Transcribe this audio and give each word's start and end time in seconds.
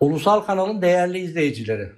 Ulusal 0.00 0.40
kanalın 0.40 0.82
değerli 0.82 1.18
izleyicileri. 1.18 1.92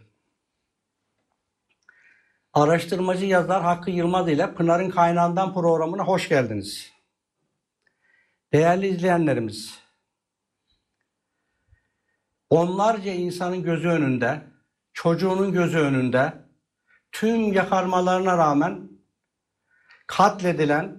Araştırmacı 2.52 3.26
yazar 3.26 3.62
Hakkı 3.62 3.90
Yılmaz 3.90 4.28
ile 4.28 4.54
Pınar'ın 4.54 4.90
Kaynağından 4.90 5.54
programına 5.54 6.04
hoş 6.04 6.28
geldiniz. 6.28 6.92
Değerli 8.52 8.88
izleyenlerimiz, 8.88 9.78
onlarca 12.50 13.12
insanın 13.12 13.62
gözü 13.62 13.88
önünde, 13.88 14.42
çocuğunun 14.92 15.52
gözü 15.52 15.78
önünde, 15.78 16.32
tüm 17.12 17.52
yakarmalarına 17.52 18.38
rağmen 18.38 18.88
katledilen 20.06 20.96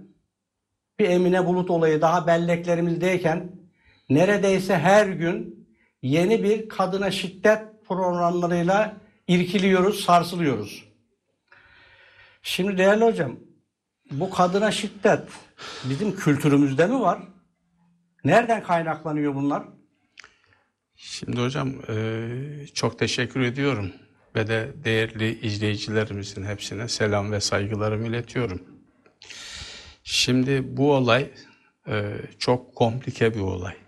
bir 0.99 1.09
Emine 1.09 1.45
Bulut 1.45 1.69
olayı 1.69 2.01
daha 2.01 2.27
belleklerimizdeyken 2.27 3.51
neredeyse 4.09 4.77
her 4.77 5.07
gün 5.07 5.56
yeni 6.01 6.43
bir 6.43 6.69
kadına 6.69 7.11
şiddet 7.11 7.61
programlarıyla 7.87 8.97
irkiliyoruz, 9.27 10.03
sarsılıyoruz. 10.03 10.83
Şimdi 12.41 12.77
değerli 12.77 13.05
hocam, 13.05 13.39
bu 14.11 14.29
kadına 14.29 14.71
şiddet 14.71 15.23
bizim 15.83 16.15
kültürümüzde 16.15 16.87
mi 16.87 16.99
var? 16.99 17.19
Nereden 18.23 18.63
kaynaklanıyor 18.63 19.35
bunlar? 19.35 19.63
Şimdi 20.95 21.41
hocam 21.41 21.73
e, 21.89 22.27
çok 22.73 22.99
teşekkür 22.99 23.41
ediyorum 23.41 23.91
ve 24.35 24.47
de 24.47 24.73
değerli 24.83 25.39
izleyicilerimizin 25.39 26.45
hepsine 26.45 26.87
selam 26.87 27.31
ve 27.31 27.41
saygılarımı 27.41 28.07
iletiyorum. 28.07 28.61
Şimdi 30.03 30.77
bu 30.77 30.93
olay 30.93 31.31
e, 31.87 32.13
çok 32.39 32.75
komplike 32.75 33.33
bir 33.33 33.39
olay. 33.39 33.86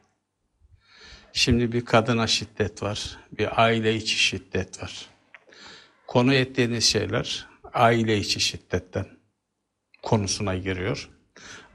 Şimdi 1.39 1.71
bir 1.71 1.85
kadına 1.85 2.27
şiddet 2.27 2.83
var, 2.83 3.17
bir 3.31 3.61
aile 3.63 3.95
içi 3.95 4.15
şiddet 4.15 4.83
var. 4.83 5.05
Konu 6.07 6.33
ettiğiniz 6.33 6.83
şeyler 6.83 7.47
aile 7.73 8.17
içi 8.17 8.39
şiddetten 8.39 9.05
konusuna 10.03 10.55
giriyor. 10.55 11.09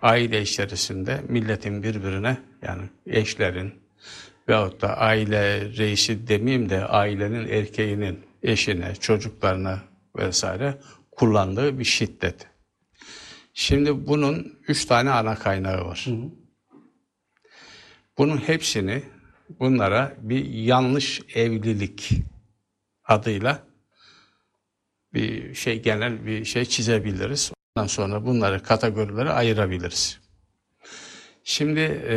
Aile 0.02 0.42
içerisinde 0.42 1.22
milletin 1.28 1.82
birbirine 1.82 2.38
yani 2.62 2.82
eşlerin 3.06 3.74
veyahut 4.48 4.82
da 4.82 4.96
aile 4.98 5.60
reisi 5.76 6.28
demeyeyim 6.28 6.68
de 6.68 6.84
ailenin 6.84 7.48
erkeğinin 7.48 8.20
eşine, 8.42 8.94
çocuklarına 8.94 9.82
vesaire 10.16 10.78
kullandığı 11.12 11.78
bir 11.78 11.84
şiddet. 11.84 12.46
Şimdi 13.54 14.06
bunun 14.06 14.58
üç 14.68 14.84
tane 14.84 15.10
ana 15.10 15.34
kaynağı 15.34 15.84
var. 15.84 16.06
Bunun 18.18 18.36
hepsini 18.36 19.13
bunlara 19.48 20.14
bir 20.18 20.44
yanlış 20.44 21.20
evlilik 21.34 22.10
adıyla 23.04 23.62
bir 25.14 25.54
şey 25.54 25.82
genel 25.82 26.26
bir 26.26 26.44
şey 26.44 26.64
çizebiliriz. 26.64 27.52
Ondan 27.76 27.86
sonra 27.86 28.26
bunları 28.26 28.62
kategorilere 28.62 29.30
ayırabiliriz. 29.30 30.20
Şimdi 31.44 31.80
e, 31.80 32.16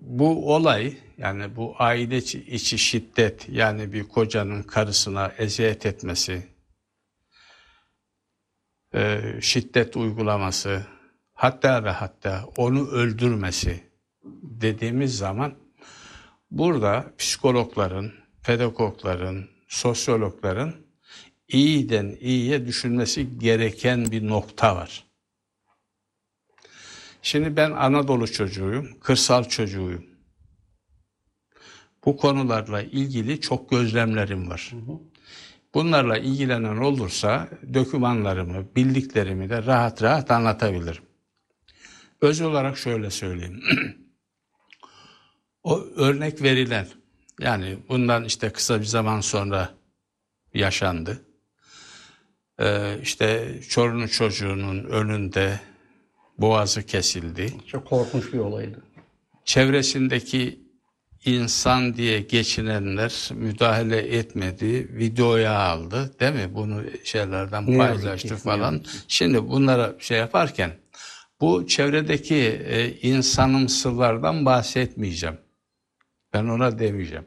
bu 0.00 0.54
olay 0.54 0.96
yani 1.18 1.56
bu 1.56 1.74
aile 1.78 2.16
içi 2.16 2.78
şiddet 2.78 3.48
yani 3.48 3.92
bir 3.92 4.02
kocanın 4.02 4.62
karısına 4.62 5.32
eziyet 5.38 5.86
etmesi, 5.86 6.46
e, 8.94 9.22
şiddet 9.40 9.96
uygulaması, 9.96 10.86
hatta 11.34 11.84
ve 11.84 11.90
hatta 11.90 12.44
onu 12.56 12.88
öldürmesi 12.88 13.84
dediğimiz 14.42 15.16
zaman 15.16 15.54
burada 16.50 17.12
psikologların, 17.18 18.12
pedagogların, 18.44 19.48
sosyologların 19.68 20.74
iyiden 21.48 22.16
iyiye 22.20 22.66
düşünmesi 22.66 23.38
gereken 23.38 24.10
bir 24.10 24.28
nokta 24.28 24.76
var. 24.76 25.04
Şimdi 27.22 27.56
ben 27.56 27.70
Anadolu 27.70 28.32
çocuğuyum, 28.32 29.00
kırsal 29.00 29.44
çocuğuyum. 29.44 30.04
Bu 32.04 32.16
konularla 32.16 32.82
ilgili 32.82 33.40
çok 33.40 33.70
gözlemlerim 33.70 34.50
var. 34.50 34.72
Bunlarla 35.74 36.18
ilgilenen 36.18 36.76
olursa 36.76 37.48
dokümanlarımı, 37.74 38.74
bildiklerimi 38.76 39.50
de 39.50 39.66
rahat 39.66 40.02
rahat 40.02 40.30
anlatabilirim. 40.30 41.02
Öz 42.20 42.40
olarak 42.40 42.78
şöyle 42.78 43.10
söyleyeyim. 43.10 43.62
o 45.62 45.80
örnek 45.96 46.42
verilen, 46.42 46.86
yani 47.40 47.78
bundan 47.88 48.24
işte 48.24 48.50
kısa 48.50 48.80
bir 48.80 48.86
zaman 48.86 49.20
sonra 49.20 49.74
yaşandı. 50.54 51.22
Ee, 52.60 52.98
işte 53.02 53.58
Çorumlu 53.68 54.08
çocuğunun 54.08 54.84
önünde 54.84 55.60
boğazı 56.38 56.82
kesildi. 56.82 57.52
Çok 57.66 57.86
korkunç 57.86 58.32
bir 58.32 58.38
olaydı. 58.38 58.82
Çevresindeki 59.44 60.60
insan 61.24 61.94
diye 61.94 62.20
geçinenler 62.20 63.30
müdahale 63.34 63.98
etmedi, 63.98 64.96
videoya 64.96 65.58
aldı 65.58 66.14
değil 66.20 66.32
mi? 66.32 66.54
Bunu 66.54 66.82
şeylerden 67.04 67.70
Ne 67.70 67.78
paylaştı 67.78 68.28
ki, 68.28 68.36
falan. 68.36 68.84
Şimdi 69.08 69.48
bunlara 69.48 69.94
şey 69.98 70.18
yaparken 70.18 70.72
bu 71.40 71.66
çevredeki 71.66 72.36
e, 72.66 72.92
insanımsılardan 73.00 74.46
bahsetmeyeceğim. 74.46 75.38
Ben 76.32 76.44
ona 76.44 76.78
demeyeceğim. 76.78 77.26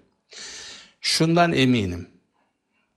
Şundan 1.02 1.54
eminim. 1.54 2.10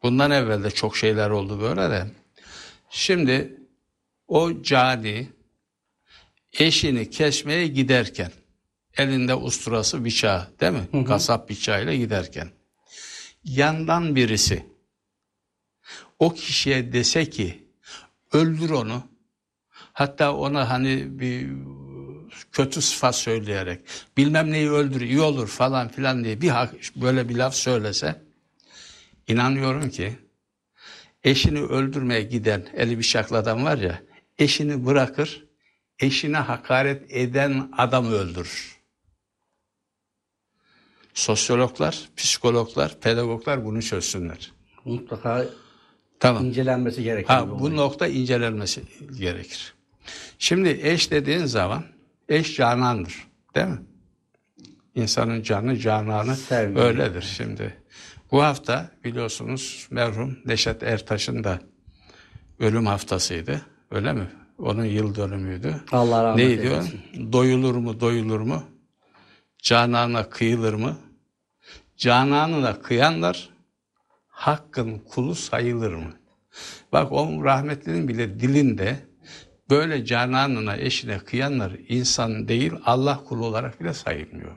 Bundan 0.03 0.31
evvel 0.31 0.65
de 0.65 0.71
çok 0.71 0.97
şeyler 0.97 1.31
oldu 1.31 1.61
böyle 1.61 1.91
de. 1.91 2.06
Şimdi 2.91 3.61
o 4.28 4.62
cani 4.62 5.28
eşini 6.53 7.11
kesmeye 7.11 7.67
giderken 7.67 8.33
elinde 8.97 9.34
usturası 9.34 10.05
bıçağı 10.05 10.49
değil 10.61 10.72
mi? 10.72 11.05
Kasap 11.05 11.50
bıçağıyla 11.50 11.94
giderken 11.94 12.49
yandan 13.44 14.17
birisi 14.17 14.67
o 16.19 16.34
kişiye 16.34 16.93
dese 16.93 17.31
ki 17.31 17.69
öldür 18.33 18.71
onu 18.71 19.03
hatta 19.93 20.34
ona 20.34 20.71
hani 20.71 21.21
bir 21.21 21.50
kötü 22.56 22.83
sıfat 22.83 23.17
söyleyerek 23.17 23.81
bilmem 24.17 24.53
neyi 24.53 24.71
öldür 24.71 25.00
iyi 25.00 25.21
olur 25.21 25.49
falan 25.49 25.89
filan 25.89 26.25
diye 26.25 26.41
bir 26.41 26.53
böyle 26.97 27.28
bir 27.28 27.37
laf 27.37 27.55
söylese 27.55 28.22
inanıyorum 29.28 29.91
ki 29.91 30.12
eşini 31.25 31.61
öldürmeye 31.61 32.22
giden 32.22 32.67
eli 32.77 32.99
bıçaklı 32.99 33.37
adam 33.37 33.65
var 33.65 33.78
ya 33.78 34.03
eşini 34.39 34.87
bırakır 34.87 35.44
eşine 35.99 36.37
hakaret 36.37 37.03
eden 37.09 37.71
adamı 37.78 38.12
öldürür. 38.12 38.77
Sosyologlar, 41.15 42.09
psikologlar, 42.17 43.00
pedagoglar 43.00 43.65
bunu 43.65 43.83
çözsünler. 43.83 44.53
Mutlaka 44.84 45.47
Tamam. 46.21 46.44
incelenmesi 46.44 47.03
gereken 47.03 47.47
bir 47.47 47.53
Ha, 47.53 47.61
bu 47.61 47.77
nokta 47.77 48.06
incelenmesi 48.06 48.83
gerekir. 49.19 49.75
Şimdi 50.38 50.81
eş 50.83 51.11
dediğin 51.11 51.44
zaman 51.44 51.95
eş 52.28 52.56
canandır. 52.56 53.26
Değil 53.54 53.66
mi? 53.66 53.78
İnsanın 54.94 55.42
canı 55.42 55.76
cananı 55.76 56.37
Sevgi. 56.37 56.78
öyledir 56.78 57.22
şimdi. 57.37 57.76
Bu 58.32 58.42
hafta 58.42 58.91
biliyorsunuz 59.04 59.88
merhum 59.91 60.38
Neşet 60.47 60.82
Ertaş'ın 60.82 61.44
da 61.44 61.60
ölüm 62.59 62.87
haftasıydı. 62.87 63.62
Öyle 63.91 64.12
mi? 64.12 64.26
Onun 64.59 64.84
yıl 64.84 65.14
dönümüydü. 65.14 65.81
Allah 65.92 66.25
rahmet 66.25 66.37
Ne 66.47 66.50
eylesin. 66.53 67.00
diyor? 67.14 67.32
Doyulur 67.32 67.75
mu, 67.75 68.00
doyulur 68.00 68.41
mu? 68.41 68.62
Cananına 69.62 70.31
kıyılır 70.31 70.75
mı? 70.75 70.97
Cananına 71.97 72.81
kıyanlar 72.82 73.48
hakkın 74.28 74.99
kulu 74.99 75.34
sayılır 75.34 75.93
mı? 75.94 76.12
Bak 76.93 77.12
o 77.12 77.44
rahmetlinin 77.44 78.08
bile 78.08 78.40
dilinde 78.40 78.96
böyle 79.70 80.04
cananına, 80.04 80.76
eşine 80.76 81.18
kıyanlar 81.18 81.72
insan 81.88 82.48
değil 82.48 82.72
Allah 82.84 83.24
kulu 83.24 83.46
olarak 83.46 83.80
bile 83.80 83.94
sayılmıyor. 83.94 84.56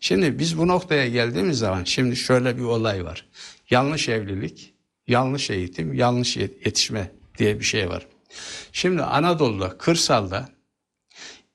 Şimdi 0.00 0.38
biz 0.38 0.58
bu 0.58 0.68
noktaya 0.68 1.08
geldiğimiz 1.08 1.58
zaman 1.58 1.84
şimdi 1.84 2.16
şöyle 2.16 2.56
bir 2.56 2.62
olay 2.62 3.04
var. 3.04 3.26
Yanlış 3.70 4.08
evlilik, 4.08 4.74
yanlış 5.06 5.50
eğitim, 5.50 5.94
yanlış 5.94 6.36
yet- 6.36 6.66
yetişme 6.66 7.10
diye 7.38 7.58
bir 7.58 7.64
şey 7.64 7.88
var. 7.88 8.06
Şimdi 8.72 9.02
Anadolu'da, 9.02 9.78
kırsalda 9.78 10.48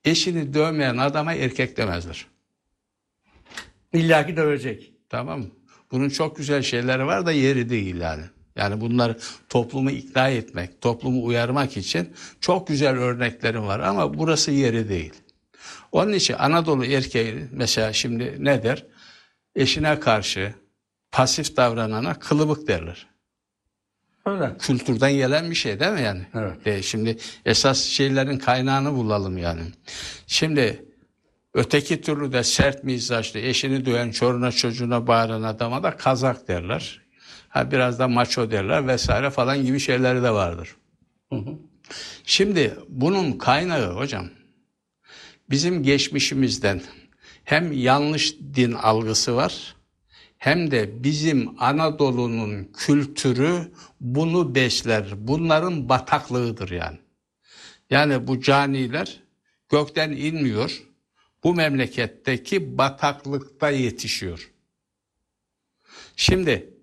eşini 0.04 0.54
dövmeyen 0.54 0.96
adama 0.96 1.34
erkek 1.34 1.76
demezler. 1.76 2.26
İlla 3.92 4.26
ki 4.26 4.36
dövecek. 4.36 4.92
Tamam 5.08 5.40
mı? 5.40 5.46
Bunun 5.90 6.08
çok 6.08 6.36
güzel 6.36 6.62
şeyleri 6.62 7.06
var 7.06 7.26
da 7.26 7.32
yeri 7.32 7.68
değil 7.68 7.96
yani. 7.96 8.22
Yani 8.56 8.80
bunlar 8.80 9.16
toplumu 9.48 9.90
ikna 9.90 10.28
etmek, 10.28 10.80
toplumu 10.80 11.24
uyarmak 11.24 11.76
için 11.76 12.14
çok 12.40 12.68
güzel 12.68 12.98
örneklerim 12.98 13.66
var 13.66 13.80
ama 13.80 14.18
burası 14.18 14.50
yeri 14.50 14.88
değil. 14.88 15.14
Onun 15.92 16.12
için 16.12 16.34
Anadolu 16.34 16.84
erkeği 16.84 17.48
mesela 17.52 17.92
şimdi 17.92 18.36
ne 18.38 18.62
der? 18.62 18.86
Eşine 19.54 20.00
karşı 20.00 20.54
pasif 21.12 21.56
davranana 21.56 22.18
kılıbık 22.18 22.68
derler. 22.68 23.06
Öyle. 24.26 24.56
Kültürden 24.58 25.12
gelen 25.12 25.50
bir 25.50 25.54
şey 25.54 25.80
değil 25.80 25.92
mi 25.92 26.02
yani? 26.02 26.26
Evet. 26.34 26.64
De, 26.64 26.82
şimdi 26.82 27.16
esas 27.44 27.80
şeylerin 27.80 28.38
kaynağını 28.38 28.92
bulalım 28.92 29.38
yani. 29.38 29.62
Şimdi 30.26 30.84
öteki 31.54 32.00
türlü 32.00 32.32
de 32.32 32.42
sert 32.44 32.84
mizaçlı, 32.84 33.40
eşini 33.40 33.86
döven, 33.86 34.10
çoruna 34.10 34.52
çocuğuna 34.52 35.06
bağıran 35.06 35.42
adama 35.42 35.82
da 35.82 35.96
kazak 35.96 36.48
derler. 36.48 37.05
Ha 37.56 37.70
biraz 37.70 37.98
da 37.98 38.08
maço 38.08 38.50
derler 38.50 38.86
vesaire 38.86 39.30
falan 39.30 39.64
gibi 39.64 39.80
şeyleri 39.80 40.22
de 40.22 40.30
vardır. 40.30 40.76
Şimdi 42.24 42.76
bunun 42.88 43.32
kaynağı 43.32 43.94
hocam 43.94 44.28
bizim 45.50 45.82
geçmişimizden 45.82 46.82
hem 47.44 47.72
yanlış 47.72 48.36
din 48.54 48.72
algısı 48.72 49.36
var 49.36 49.76
hem 50.38 50.70
de 50.70 51.04
bizim 51.04 51.62
Anadolu'nun 51.62 52.64
kültürü 52.64 53.72
bunu 54.00 54.54
besler. 54.54 55.06
Bunların 55.16 55.88
bataklığıdır 55.88 56.70
yani. 56.70 56.98
Yani 57.90 58.26
bu 58.26 58.40
caniler 58.40 59.20
gökten 59.68 60.10
inmiyor. 60.10 60.82
Bu 61.44 61.54
memleketteki 61.54 62.78
bataklıkta 62.78 63.70
yetişiyor. 63.70 64.52
Şimdi 66.16 66.75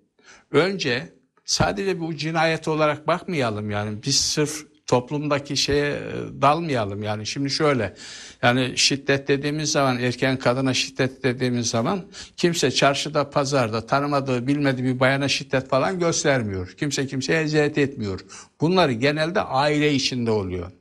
önce 0.54 1.12
sadece 1.44 2.00
bu 2.00 2.16
cinayet 2.16 2.68
olarak 2.68 3.06
bakmayalım 3.06 3.70
yani 3.70 4.02
biz 4.02 4.16
sırf 4.20 4.66
toplumdaki 4.86 5.56
şeye 5.56 5.90
e, 5.90 6.02
dalmayalım 6.42 7.02
yani 7.02 7.26
şimdi 7.26 7.50
şöyle 7.50 7.94
yani 8.42 8.72
şiddet 8.76 9.28
dediğimiz 9.28 9.72
zaman 9.72 9.98
erken 9.98 10.38
kadına 10.38 10.74
şiddet 10.74 11.24
dediğimiz 11.24 11.70
zaman 11.70 12.04
kimse 12.36 12.70
çarşıda 12.70 13.30
pazarda 13.30 13.86
tanımadığı 13.86 14.46
bilmediği 14.46 14.84
bir 14.84 15.00
bayana 15.00 15.28
şiddet 15.28 15.68
falan 15.68 15.98
göstermiyor. 15.98 16.72
Kimse 16.72 17.06
kimseye 17.06 17.42
eziyet 17.42 17.78
etmiyor. 17.78 18.20
Bunlar 18.60 18.88
genelde 18.88 19.40
aile 19.40 19.94
içinde 19.94 20.30
oluyor. 20.30 20.72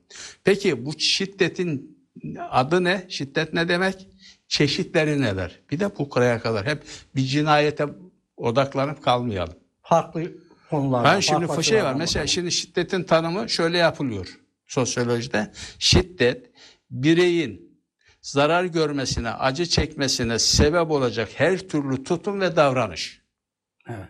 Peki 0.44 0.86
bu 0.86 1.00
şiddetin 1.00 1.98
adı 2.50 2.84
ne? 2.84 3.06
Şiddet 3.10 3.54
ne 3.54 3.70
demek? 3.70 4.08
Çeşitleri 4.48 5.22
neler? 5.22 5.60
Bir 5.72 5.80
de 5.80 5.98
bu 5.98 6.10
kadar 6.10 6.66
hep 6.66 6.84
bir 7.16 7.22
cinayete 7.22 7.86
odaklanıp 8.38 9.04
kalmayalım. 9.04 9.63
Farklı 9.84 10.32
konular. 10.70 11.04
Ben 11.04 11.20
şimdi 11.20 11.64
şey 11.64 11.84
var 11.84 11.94
mesela 11.94 12.28
şimdi 12.28 12.52
şiddetin 12.52 13.04
tanımı 13.04 13.50
şöyle 13.50 13.78
yapılıyor 13.78 14.40
sosyolojide. 14.68 15.52
Şiddet 15.80 16.52
bireyin 16.92 17.80
zarar 18.22 18.66
görmesine, 18.66 19.30
acı 19.30 19.66
çekmesine 19.66 20.40
sebep 20.40 20.92
olacak 20.92 21.30
her 21.36 21.60
türlü 21.60 22.04
tutum 22.04 22.42
ve 22.42 22.56
davranış. 22.56 23.22
Evet. 23.90 24.10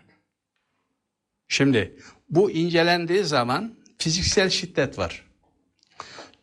Şimdi 1.48 1.98
bu 2.30 2.50
incelendiği 2.50 3.24
zaman 3.24 3.74
fiziksel 3.98 4.50
şiddet 4.50 4.98
var. 4.98 5.24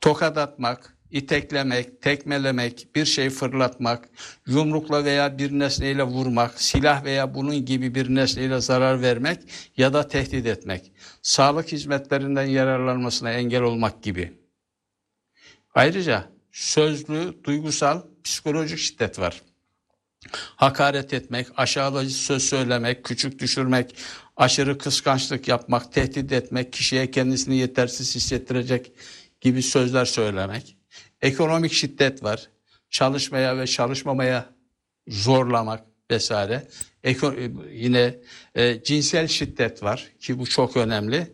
Tokat 0.02 0.38
atmak, 0.38 0.98
iteklemek, 1.12 2.02
tekmelemek, 2.02 2.88
bir 2.96 3.06
şey 3.06 3.30
fırlatmak, 3.30 4.10
yumrukla 4.48 5.06
veya 5.06 5.38
bir 5.38 5.52
nesneyle 5.52 6.04
vurmak, 6.04 6.62
silah 6.62 7.04
veya 7.04 7.34
bunun 7.34 7.66
gibi 7.66 7.96
bir 7.96 8.16
nesneyle 8.16 8.60
zarar 8.62 9.02
vermek 9.02 9.40
ya 9.78 9.94
da 9.94 10.08
tehdit 10.08 10.46
etmek, 10.46 10.92
sağlık 11.22 11.72
hizmetlerinden 11.72 12.46
yararlanmasına 12.46 13.32
engel 13.32 13.62
olmak 13.62 14.04
gibi. 14.04 14.42
Ayrıca 15.76 16.30
sözlü, 16.52 17.44
duygusal, 17.44 18.02
psikolojik 18.24 18.80
şiddet 18.80 19.20
var. 19.20 19.42
Hakaret 20.34 21.14
etmek, 21.14 21.48
aşağılayıcı 21.58 22.16
söz 22.16 22.44
söylemek, 22.44 23.04
küçük 23.04 23.40
düşürmek, 23.40 23.96
aşırı 24.38 24.78
kıskançlık 24.78 25.48
yapmak, 25.48 25.94
tehdit 25.94 26.32
etmek, 26.32 26.74
kişiye 26.74 27.12
kendisini 27.12 27.58
yetersiz 27.58 28.16
hissettirecek 28.16 28.92
gibi 29.42 29.64
sözler 29.64 30.06
söylemek. 30.06 30.78
Ekonomik 31.22 31.74
şiddet 31.74 32.24
var. 32.24 32.50
Çalışmaya 32.90 33.58
ve 33.58 33.68
çalışmamaya 33.68 34.50
zorlamak 35.08 35.84
vesaire. 36.12 36.68
Eko, 37.04 37.34
yine 37.72 38.20
e, 38.56 38.84
cinsel 38.84 39.28
şiddet 39.28 39.84
var 39.84 40.12
ki 40.20 40.40
bu 40.40 40.46
çok 40.46 40.78
önemli. 40.78 41.32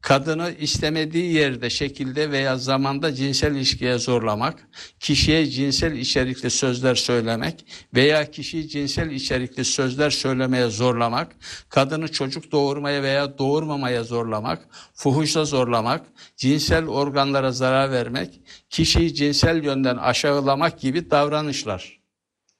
Kadını 0.00 0.54
istemediği 0.60 1.32
yerde, 1.32 1.70
şekilde 1.70 2.30
veya 2.30 2.58
zamanda 2.58 3.14
cinsel 3.14 3.54
ilişkiye 3.54 3.98
zorlamak, 3.98 4.68
kişiye 5.00 5.46
cinsel 5.46 5.92
içerikli 5.92 6.50
sözler 6.50 6.94
söylemek 6.94 7.64
veya 7.94 8.30
kişiyi 8.30 8.68
cinsel 8.68 9.10
içerikli 9.10 9.64
sözler 9.64 10.10
söylemeye 10.10 10.68
zorlamak, 10.68 11.36
kadını 11.68 12.08
çocuk 12.12 12.52
doğurmaya 12.52 13.02
veya 13.02 13.38
doğurmamaya 13.38 14.04
zorlamak, 14.04 14.68
fuhuşla 14.94 15.44
zorlamak, 15.44 16.06
cinsel 16.36 16.86
organlara 16.86 17.52
zarar 17.52 17.90
vermek, 17.92 18.40
kişiyi 18.70 19.14
cinsel 19.14 19.64
yönden 19.64 19.96
aşağılamak 19.96 20.80
gibi 20.80 21.10
davranışlar. 21.10 21.97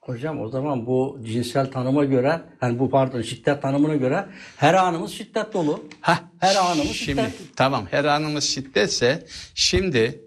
Hocam 0.09 0.41
o 0.41 0.49
zaman 0.49 0.87
bu 0.87 1.21
cinsel 1.25 1.71
tanıma 1.71 2.05
göre, 2.05 2.41
yani 2.63 2.79
bu 2.79 2.91
pardon 2.91 3.23
şiddet 3.23 3.63
tanımına 3.63 3.97
göre 3.97 4.27
her 4.57 4.75
anımız 4.75 5.11
şiddet 5.13 5.53
dolu. 5.55 5.85
Hah, 6.01 6.23
Her 6.41 6.57
anımız 6.57 6.93
şimdi 6.97 7.21
şiddet. 7.21 7.57
tamam 7.57 7.87
her 7.91 8.05
anımız 8.05 8.45
şiddetse 8.45 9.27
şimdi 9.55 10.21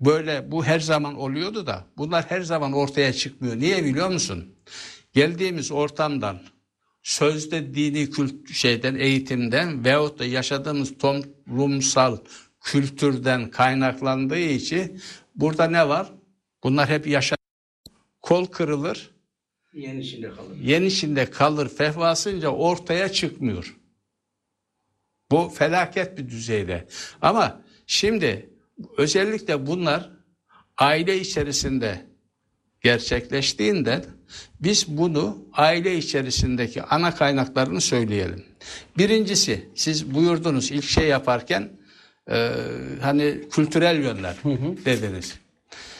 böyle 0.00 0.50
bu 0.50 0.64
her 0.64 0.80
zaman 0.80 1.14
oluyordu 1.16 1.66
da 1.66 1.84
bunlar 1.96 2.24
her 2.30 2.40
zaman 2.40 2.72
ortaya 2.72 3.12
çıkmıyor. 3.12 3.56
Niye 3.58 3.84
biliyor 3.84 4.08
musun? 4.10 4.54
Geldiğimiz 5.12 5.72
ortamdan 5.72 6.38
sözde 7.02 7.74
dini 7.74 8.10
kült 8.10 8.50
şeyden 8.52 8.94
eğitimden 8.94 9.84
veyahut 9.84 10.18
da 10.18 10.24
yaşadığımız 10.24 10.98
toplumsal 10.98 12.16
kültürden 12.60 13.50
kaynaklandığı 13.50 14.38
için 14.38 15.00
burada 15.34 15.64
ne 15.70 15.88
var? 15.88 16.12
Bunlar 16.64 16.88
hep 16.88 17.06
yaşa 17.06 17.37
kol 18.28 18.46
kırılır, 18.46 19.10
Yeni 19.72 20.00
içinde 20.00 20.30
kalır. 20.30 20.56
yenisinde 20.62 21.30
kalır 21.30 21.68
fehvasınca 21.68 22.48
ortaya 22.48 23.12
çıkmıyor. 23.12 23.76
Bu 25.30 25.48
felaket 25.48 26.18
bir 26.18 26.28
düzeyde. 26.28 26.88
Ama 27.22 27.62
şimdi 27.86 28.50
özellikle 28.96 29.66
bunlar 29.66 30.10
aile 30.78 31.20
içerisinde 31.20 32.06
gerçekleştiğinden 32.80 34.04
biz 34.60 34.88
bunu 34.88 35.48
aile 35.52 35.96
içerisindeki 35.96 36.82
ana 36.82 37.14
kaynaklarını 37.14 37.80
söyleyelim. 37.80 38.44
Birincisi 38.98 39.68
siz 39.74 40.14
buyurdunuz 40.14 40.70
ilk 40.70 40.84
şey 40.84 41.08
yaparken 41.08 41.68
e, 42.30 42.52
hani 43.00 43.48
kültürel 43.50 44.02
yönler 44.02 44.36
dediniz. 44.84 45.38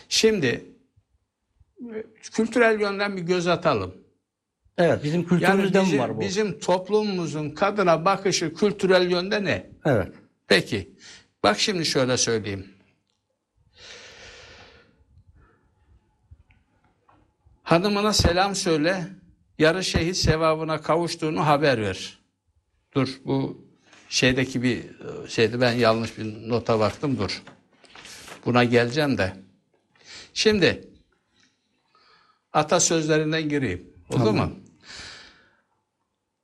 Şimdi 0.08 0.64
kültürel 2.32 2.80
yönden 2.80 3.16
bir 3.16 3.22
göz 3.22 3.46
atalım. 3.46 3.94
Evet 4.78 5.04
bizim 5.04 5.20
Yani 5.20 5.28
kültürümüzde 5.28 5.82
bizim, 5.82 5.96
mi 5.96 6.02
var 6.02 6.16
bu? 6.16 6.20
bizim 6.20 6.58
toplumumuzun 6.58 7.50
kadına 7.50 8.04
bakışı 8.04 8.54
kültürel 8.54 9.10
yönde 9.10 9.44
ne? 9.44 9.70
Evet. 9.84 10.12
Peki. 10.48 10.94
Bak 11.42 11.58
şimdi 11.58 11.86
şöyle 11.86 12.16
söyleyeyim. 12.16 12.66
Hanımına 17.62 18.12
selam 18.12 18.54
söyle, 18.54 19.04
yarı 19.58 19.84
şehit 19.84 20.16
sevabına 20.16 20.80
kavuştuğunu 20.82 21.46
haber 21.46 21.82
ver. 21.82 22.18
Dur 22.94 23.08
bu 23.24 23.66
şeydeki 24.08 24.62
bir 24.62 24.84
şeydi 25.28 25.60
ben 25.60 25.72
yanlış 25.72 26.18
bir 26.18 26.48
nota 26.48 26.78
baktım 26.78 27.18
dur. 27.18 27.42
Buna 28.46 28.64
geleceğim 28.64 29.18
de. 29.18 29.36
Şimdi 30.34 30.88
atasözlerinden 32.52 33.48
gireyim. 33.48 33.90
Oldu 34.10 34.32
mu? 34.32 34.52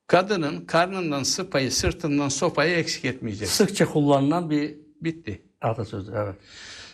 Kadının 0.07 0.65
karnından 0.65 1.23
sıpayı, 1.23 1.73
sırtından 1.73 2.29
sopayı 2.29 2.77
eksik 2.77 3.05
etmeyecek. 3.05 3.49
Sıkça 3.49 3.93
kullanılan 3.93 4.51
bir 4.51 4.75
Bitti. 5.01 5.43
atasözü. 5.61 6.13
Evet. 6.17 6.35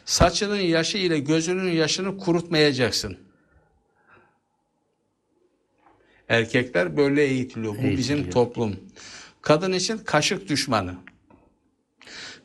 Saçının 0.05 0.61
yaşı 0.61 0.99
ile 0.99 1.19
gözünün 1.19 1.73
yaşını 1.73 2.19
kurutmayacaksın. 2.19 3.17
Erkekler 6.29 6.97
böyle 6.97 7.25
eğitiliyor. 7.25 7.73
Bu 7.75 7.83
bizim 7.83 8.17
Eğitiliyor. 8.17 8.33
toplum. 8.33 8.77
Kadın 9.43 9.73
için 9.73 9.99
kaşık 9.99 10.49
düşmanı. 10.49 10.95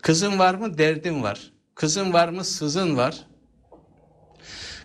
Kızın 0.02 0.40
var 0.40 0.56
mı? 0.56 0.78
Derdin 0.78 1.24
var. 1.24 1.52
Kızın 1.76 2.14
var 2.14 2.30
mı? 2.30 2.44
Sızın 2.44 2.98
var. 2.98 3.28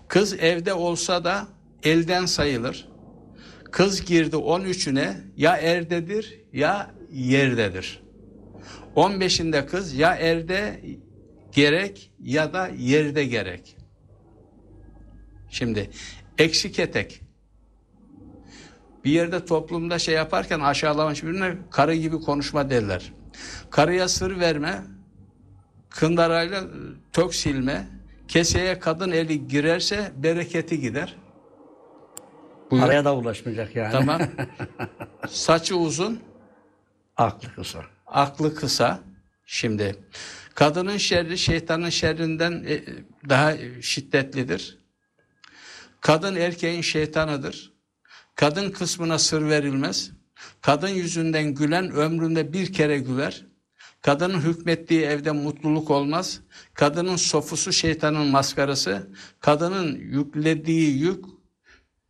Kız 0.09 0.33
evde 0.33 0.75
olsa 0.75 1.25
da 1.25 1.49
elden 1.83 2.27
sayılır. 2.27 2.89
Kız 3.73 4.05
girdi 4.05 4.37
13'üne 4.37 5.15
ya 5.37 5.57
erdedir 5.57 6.41
ya 6.53 6.91
yerdedir. 7.13 8.03
15'inde 8.97 9.67
kız 9.67 9.95
ya 9.95 10.15
erde 10.15 10.81
gerek 11.53 12.13
ya 12.21 12.53
da 12.53 12.69
yerde 12.79 13.25
gerek. 13.25 13.77
Şimdi 15.51 15.91
eksik 16.39 16.79
etek. 16.79 17.21
bir 19.05 19.11
yerde 19.11 19.45
toplumda 19.45 19.99
şey 19.99 20.15
yaparken 20.15 20.61
aşağılamış 20.61 21.25
birine 21.25 21.57
karı 21.71 21.95
gibi 21.95 22.21
konuşma 22.21 22.71
derler. 22.71 23.13
Karıya 23.71 24.09
sır 24.09 24.41
verme, 24.41 24.83
kındarayla 25.91 26.65
tök 27.13 27.35
silme, 27.35 27.89
keseye 28.29 28.79
kadın 28.79 29.11
eli 29.11 29.49
girerse 29.49 30.13
bereketi 30.17 30.81
gider. 30.81 31.17
Buyur. 32.71 32.83
Araya 32.83 33.05
da 33.05 33.17
ulaşmayacak 33.17 33.77
yani. 33.77 33.93
Tamam. 33.93 34.21
Saçı 35.29 35.77
uzun, 35.77 36.21
Aklı 37.17 37.55
kısa. 37.55 37.85
aklı 38.07 38.55
kısa. 38.55 39.01
Şimdi 39.47 39.97
kadının 40.55 40.97
şerri 40.97 41.39
şeytanın 41.39 41.89
şerrinden 41.91 42.65
e, 42.69 42.83
daha 43.29 43.55
şiddetlidir. 43.81 44.79
Kadın 46.01 46.37
erkeğin 46.37 46.83
şeytanıdır. 46.83 47.73
Kadın 48.35 48.71
kısmına 48.71 49.19
sır 49.19 49.49
verilmez. 49.49 50.11
Kadın 50.61 50.89
yüzünden 50.89 51.55
gülen 51.55 51.91
ömründe 51.91 52.53
bir 52.53 52.73
kere 52.73 52.99
güler. 52.99 53.47
Kadının 54.03 54.41
hükmettiği 54.41 55.03
evde 55.03 55.31
mutluluk 55.31 55.91
olmaz. 55.91 56.41
Kadının 56.75 57.17
sofusu 57.17 57.73
şeytanın 57.73 58.27
maskarası. 58.27 59.11
Kadının 59.41 59.97
yüklediği 59.97 60.99
yük 60.99 61.25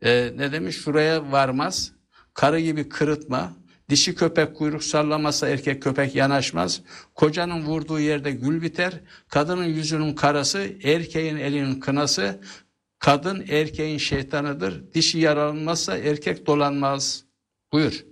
e, 0.03 0.33
ne 0.37 0.53
demiş 0.53 0.77
şuraya 0.77 1.33
varmaz. 1.33 1.93
Karı 2.35 2.61
gibi 2.61 2.89
kırıtma. 2.89 3.53
Dişi 3.89 4.15
köpek 4.15 4.57
kuyruk 4.57 4.85
sallamasa 4.85 5.49
erkek 5.49 5.83
köpek 5.83 6.15
yanaşmaz. 6.15 6.83
Kocanın 7.15 7.63
vurduğu 7.63 8.01
yerde 8.01 8.31
gül 8.31 8.63
biter. 8.63 9.01
Kadının 9.29 9.65
yüzünün 9.65 10.15
karası, 10.15 10.73
erkeğin 10.85 11.37
elinin 11.37 11.81
kınası. 11.81 12.41
Kadın 12.99 13.45
erkeğin 13.49 13.99
şeytanıdır. 13.99 14.93
Dişi 14.95 15.19
yaralanmazsa 15.19 15.97
erkek 15.97 16.47
dolanmaz. 16.47 17.25
Buyur. 17.73 18.05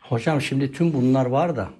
Hocam 0.00 0.40
şimdi 0.40 0.72
tüm 0.72 0.92
bunlar 0.92 1.26
var 1.26 1.56
da 1.56 1.70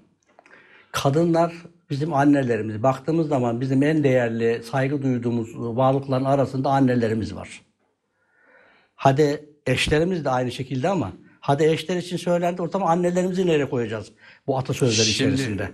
kadınlar 0.94 1.52
bizim 1.90 2.14
annelerimiz. 2.14 2.82
Baktığımız 2.82 3.28
zaman 3.28 3.60
bizim 3.60 3.82
en 3.82 4.04
değerli, 4.04 4.62
saygı 4.62 5.02
duyduğumuz 5.02 5.56
varlıkların 5.56 6.24
arasında 6.24 6.70
annelerimiz 6.70 7.34
var. 7.34 7.62
Hadi 9.04 9.44
eşlerimiz 9.66 10.24
de 10.24 10.30
aynı 10.30 10.52
şekilde 10.52 10.88
ama 10.88 11.12
hadi 11.40 11.64
eşler 11.64 11.96
için 11.96 12.16
söylendi 12.16 12.62
ortama 12.62 12.90
annelerimizi 12.90 13.46
nereye 13.46 13.68
koyacağız 13.68 14.12
bu 14.46 14.58
atasözleri 14.58 15.08
içerisinde? 15.08 15.70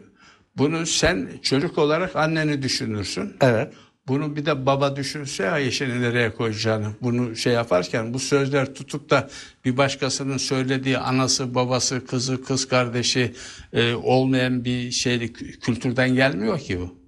bunu 0.57 0.87
sen 0.87 1.29
çocuk 1.43 1.79
olarak 1.79 2.17
anneni 2.17 2.63
düşünürsün. 2.63 3.37
Evet. 3.41 3.75
Bunu 4.09 4.37
bir 4.37 4.47
de 4.47 4.67
baba 4.67 4.97
düşünse 4.97 5.53
eşini 5.59 6.03
nereye 6.03 6.35
koyacağını. 6.35 6.87
Bunu 7.03 7.37
şey 7.37 7.53
yaparken 7.53 8.15
bu 8.15 8.19
sözler 8.19 8.75
tutup 8.75 9.11
da 9.11 9.31
bir 9.65 9.77
başkasının 9.77 10.37
söylediği 10.37 10.99
anası, 10.99 11.55
babası, 11.55 12.07
kızı, 12.07 12.45
kız 12.45 12.69
kardeşi 12.69 13.35
e, 13.73 13.95
olmayan 13.95 14.65
bir 14.65 14.91
şeyli 14.91 15.33
kültürden 15.33 16.15
gelmiyor 16.15 16.59
ki 16.59 16.81
bu. 16.81 17.01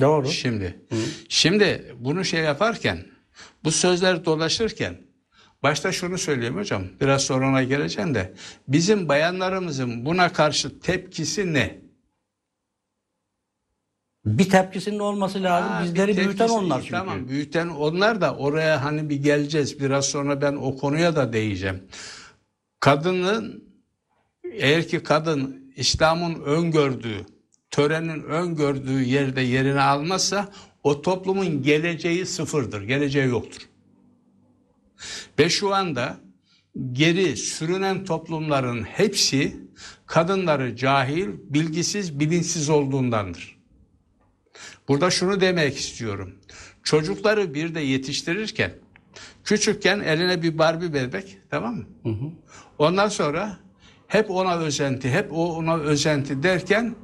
Doğru. 0.00 0.28
Şimdi 0.28 0.78
şimdi 1.28 1.94
bunu 1.98 2.24
şey 2.24 2.40
yaparken 2.40 3.17
bu 3.64 3.70
sözler 3.70 4.24
dolaşırken 4.24 4.96
başta 5.62 5.92
şunu 5.92 6.18
söyleyeyim 6.18 6.56
hocam. 6.56 6.82
Biraz 7.00 7.22
sonra 7.22 7.48
ona 7.48 7.62
geleceğim 7.62 8.14
de 8.14 8.34
bizim 8.68 9.08
bayanlarımızın 9.08 10.06
buna 10.06 10.32
karşı 10.32 10.80
tepkisi 10.80 11.54
ne? 11.54 11.78
Bir 14.26 14.48
tepkisinin 14.50 14.98
olması 14.98 15.42
lazım. 15.42 15.70
Ha, 15.72 15.84
Bizleri 15.84 16.12
bir 16.12 16.16
büyüten 16.16 16.46
tepkisi- 16.46 16.52
onlar 16.58 16.80
çünkü. 16.80 16.90
Tamam 16.92 17.28
büyüten 17.28 17.68
onlar 17.68 18.20
da 18.20 18.34
oraya 18.36 18.84
hani 18.84 19.10
bir 19.10 19.16
geleceğiz. 19.16 19.80
Biraz 19.80 20.04
sonra 20.06 20.42
ben 20.42 20.52
o 20.56 20.76
konuya 20.76 21.16
da 21.16 21.32
değeceğim. 21.32 21.82
Kadının 22.80 23.64
eğer 24.52 24.88
ki 24.88 25.02
kadın 25.02 25.72
İslam'ın 25.76 26.34
öngördüğü, 26.42 27.26
törenin 27.70 28.22
öngördüğü 28.22 29.02
yerde 29.02 29.40
yerini 29.40 29.80
almazsa 29.80 30.48
o 30.82 31.02
toplumun 31.02 31.62
geleceği 31.62 32.26
sıfırdır. 32.26 32.82
Geleceği 32.82 33.28
yoktur. 33.28 33.62
Ve 35.38 35.48
şu 35.48 35.74
anda 35.74 36.20
geri 36.92 37.36
sürünen 37.36 38.04
toplumların 38.04 38.82
hepsi 38.82 39.56
kadınları 40.06 40.76
cahil, 40.76 41.28
bilgisiz, 41.50 42.20
bilinçsiz 42.20 42.70
olduğundandır. 42.70 43.58
Burada 44.88 45.10
şunu 45.10 45.40
demek 45.40 45.76
istiyorum. 45.76 46.34
Çocukları 46.82 47.54
bir 47.54 47.74
de 47.74 47.80
yetiştirirken 47.80 48.72
küçükken 49.44 50.00
eline 50.00 50.42
bir 50.42 50.58
Barbie 50.58 50.92
bebek 50.94 51.38
tamam 51.50 51.74
mı? 51.74 51.86
Ondan 52.78 53.08
sonra 53.08 53.58
hep 54.06 54.30
ona 54.30 54.58
özenti, 54.58 55.10
hep 55.10 55.32
o 55.32 55.56
ona 55.56 55.76
özenti 55.76 56.42
derken 56.42 56.94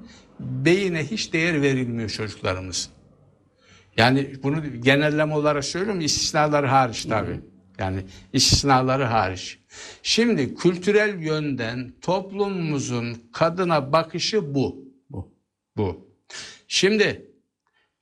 beyine 0.41 1.05
hiç 1.05 1.33
değer 1.33 1.63
verilmiyor 1.63 2.11
çocuklarımız. 2.11 2.91
Yani 3.97 4.31
bunu 4.43 4.81
genelleme 4.81 5.35
olarak 5.35 5.65
söylüyorum 5.65 6.01
istisnaları 6.01 6.67
hariç 6.67 7.05
tabii. 7.05 7.41
Yani 7.79 8.05
istisnaları 8.33 9.05
hariç. 9.05 9.59
Şimdi 10.03 10.55
kültürel 10.55 11.19
yönden 11.23 11.93
toplumumuzun 12.01 13.17
kadına 13.33 13.93
bakışı 13.93 14.55
bu. 14.55 14.85
Bu. 15.11 15.33
Bu. 15.77 16.09
Şimdi 16.69 17.31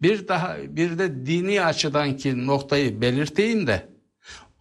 bir 0.02 0.28
daha 0.28 0.56
bir 0.68 0.98
de 0.98 1.26
dini 1.26 1.64
açıdanki 1.64 2.46
noktayı 2.46 3.00
belirteyim 3.00 3.66
de 3.66 3.88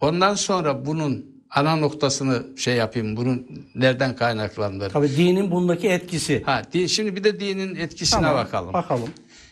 ondan 0.00 0.34
sonra 0.34 0.86
bunun 0.86 1.32
ana 1.50 1.76
noktasını 1.76 2.58
şey 2.58 2.76
yapayım. 2.76 3.16
Bunun 3.16 3.66
nereden 3.74 4.16
kaynaklandığını. 4.16 4.88
Tabii 4.88 5.16
dinin 5.16 5.50
bundaki 5.50 5.88
etkisi. 5.88 6.42
Ha, 6.42 6.62
din, 6.72 6.86
şimdi 6.86 7.16
bir 7.16 7.24
de 7.24 7.40
dinin 7.40 7.76
etkisine 7.76 8.20
Tamam, 8.20 8.44
bakalım. 8.44 8.72
Bakalım. 8.72 9.08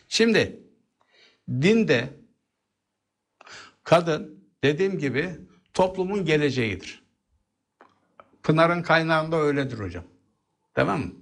Şimdi 0.09 0.60
dinde 1.49 2.09
kadın 3.85 4.45
dediğim 4.65 4.99
gibi 4.99 5.31
toplumun 5.75 6.25
geleceğidir. 6.25 7.03
Pınar'ın 8.43 8.83
kaynağında 8.83 9.37
öyledir 9.37 9.79
hocam. 9.79 10.05
Tamam 10.75 11.01
mı? 11.01 11.13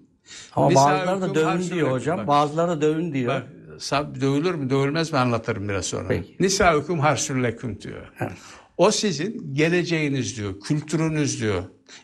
Ama 0.57 0.69
Nisa 0.69 0.85
bazıları 0.85 1.21
da 1.21 1.35
dövün 1.35 1.71
diyor 1.71 1.91
hocam. 1.91 2.19
Bak. 2.19 2.27
Bazıları 2.27 2.71
da 2.71 2.81
dövün 2.81 3.15
diyor. 3.15 3.35
Bak, 3.35 3.49
sab 3.79 4.21
dövülür 4.21 4.55
mü 4.55 4.71
dövülmez 4.71 5.13
mi 5.13 5.19
anlatırım 5.19 5.69
biraz 5.69 5.85
sonra. 5.85 6.09
Peki. 6.09 6.37
Nisa 6.41 6.75
hüküm 6.81 6.99
harsülleküm 6.99 7.81
diyor. 7.81 8.13
Evet. 8.21 8.33
O 8.77 8.91
sizin 8.91 9.55
geleceğiniz 9.55 10.37
diyor, 10.37 10.61
kültürünüz 10.61 11.41
diyor, 11.41 11.63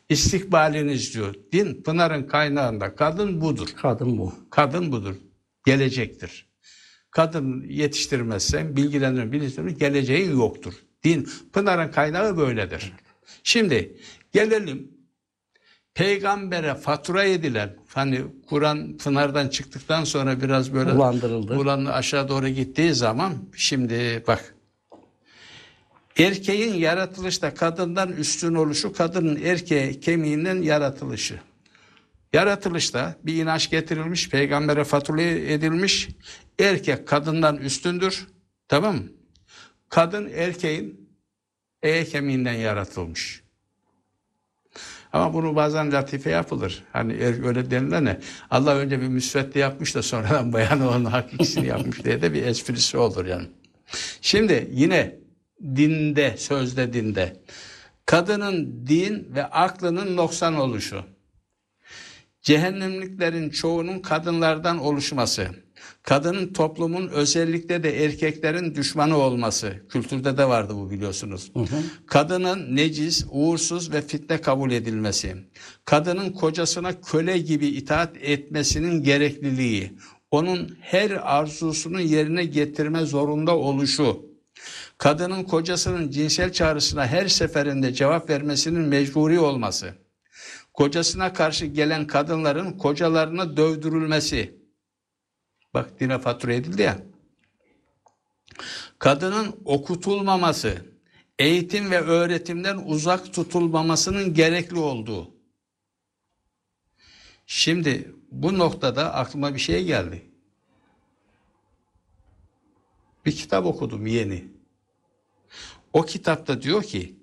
istikbaliniz 0.09 1.14
diyor. 1.14 1.35
Din 1.52 1.83
Pınar'ın 1.83 2.23
kaynağında 2.26 2.94
kadın 2.94 3.40
budur. 3.40 3.68
Kadın 3.76 4.18
bu. 4.18 4.33
Kadın 4.50 4.92
budur. 4.92 5.14
Gelecektir. 5.66 6.49
Kadın 7.14 7.64
yetiştirmezsen, 7.68 8.76
bilgilendirme, 8.76 9.33
bilinçlendirme 9.33 9.78
geleceğin 9.78 10.37
yoktur. 10.38 10.75
Din, 11.04 11.28
Pınar'ın 11.52 11.92
kaynağı 11.92 12.37
böyledir. 12.37 12.92
Şimdi 13.42 13.97
gelelim 14.33 14.88
peygambere 15.94 16.75
fatura 16.75 17.25
edilen, 17.25 17.76
hani 17.88 18.21
Kur'an 18.49 18.97
Pınar'dan 18.97 19.49
çıktıktan 19.49 20.04
sonra 20.04 20.40
biraz 20.40 20.75
böyle 20.75 20.94
Bulandırıldı. 20.94 21.56
bulandı 21.56 21.92
aşağı 21.92 22.28
doğru 22.28 22.49
gittiği 22.49 22.94
zaman 22.94 23.33
şimdi 23.56 24.25
bak 24.26 24.54
erkeğin 26.18 26.75
yaratılışta 26.75 27.54
kadından 27.54 28.12
üstün 28.12 28.54
oluşu, 28.54 28.92
kadının 28.92 29.37
erkeğe 29.37 30.00
kemiğinden 30.00 30.62
yaratılışı. 30.62 31.40
Yaratılışta 32.34 33.16
bir 33.22 33.42
inanç 33.42 33.70
getirilmiş, 33.70 34.28
peygambere 34.30 34.84
fatura 34.84 35.22
edilmiş. 35.22 36.08
Erkek 36.58 37.08
kadından 37.08 37.56
üstündür. 37.56 38.26
Tamam 38.68 38.96
mı? 38.96 39.02
Kadın 39.88 40.30
erkeğin 40.34 41.10
e 41.82 42.04
kemiğinden 42.04 42.52
yaratılmış. 42.52 43.42
Ama 45.12 45.34
bunu 45.34 45.56
bazen 45.56 45.92
latife 45.92 46.30
yapılır. 46.30 46.84
Hani 46.92 47.12
er- 47.12 47.46
öyle 47.46 47.70
denilen 47.70 48.04
ne? 48.04 48.20
Allah 48.50 48.76
önce 48.76 49.00
bir 49.00 49.08
müsvedde 49.08 49.58
yapmış 49.58 49.94
da 49.94 50.02
sonradan 50.02 50.52
bayanı 50.52 50.90
onun 50.90 51.04
hakikisini 51.04 51.66
yapmış 51.66 52.04
diye 52.04 52.22
de 52.22 52.32
bir 52.32 52.42
esprisi 52.46 52.98
olur 52.98 53.26
yani. 53.26 53.46
Şimdi 54.20 54.68
yine 54.72 55.16
dinde, 55.62 56.34
sözde 56.36 56.92
dinde 56.92 57.36
kadının 58.06 58.86
din 58.86 59.28
ve 59.34 59.44
aklının 59.44 60.16
noksan 60.16 60.54
oluşu. 60.54 61.13
Cehennemliklerin 62.44 63.50
çoğunun 63.50 63.98
kadınlardan 63.98 64.78
oluşması, 64.78 65.46
kadının 66.02 66.52
toplumun 66.52 67.08
özellikle 67.08 67.82
de 67.82 68.04
erkeklerin 68.04 68.74
düşmanı 68.74 69.16
olması, 69.16 69.74
kültürde 69.88 70.38
de 70.38 70.48
vardı 70.48 70.74
bu 70.76 70.90
biliyorsunuz. 70.90 71.52
Kadının 72.06 72.76
necis, 72.76 73.26
uğursuz 73.30 73.92
ve 73.92 74.02
fitne 74.02 74.40
kabul 74.40 74.70
edilmesi, 74.70 75.36
kadının 75.84 76.32
kocasına 76.32 77.00
köle 77.00 77.38
gibi 77.38 77.66
itaat 77.66 78.16
etmesinin 78.16 79.02
gerekliliği, 79.02 79.92
onun 80.30 80.78
her 80.80 81.10
arzusunu 81.10 82.00
yerine 82.00 82.44
getirme 82.44 83.04
zorunda 83.04 83.56
oluşu, 83.56 84.34
Kadının 84.98 85.44
kocasının 85.44 86.10
cinsel 86.10 86.52
çağrısına 86.52 87.06
her 87.06 87.28
seferinde 87.28 87.94
cevap 87.94 88.30
vermesinin 88.30 88.80
mecburi 88.80 89.38
olması. 89.38 90.03
Kocasına 90.75 91.33
karşı 91.33 91.66
gelen 91.66 92.07
kadınların 92.07 92.78
kocalarına 92.78 93.57
dövdürülmesi. 93.57 94.59
Bak 95.75 96.00
dine 96.00 96.19
fatura 96.19 96.54
edildi 96.54 96.83
ya. 96.83 97.02
Kadının 98.99 99.61
okutulmaması, 99.64 100.87
eğitim 101.38 101.90
ve 101.90 102.00
öğretimden 102.00 102.76
uzak 102.76 103.35
tutulmamasının 103.35 104.35
gerekli 104.35 104.78
olduğu. 104.78 105.35
Şimdi 107.47 108.14
bu 108.31 108.59
noktada 108.59 109.14
aklıma 109.14 109.54
bir 109.54 109.61
şey 109.61 109.85
geldi. 109.85 110.31
Bir 113.26 113.33
kitap 113.33 113.66
okudum 113.66 114.07
yeni. 114.07 114.49
O 115.93 116.02
kitapta 116.02 116.62
diyor 116.62 116.83
ki 116.83 117.16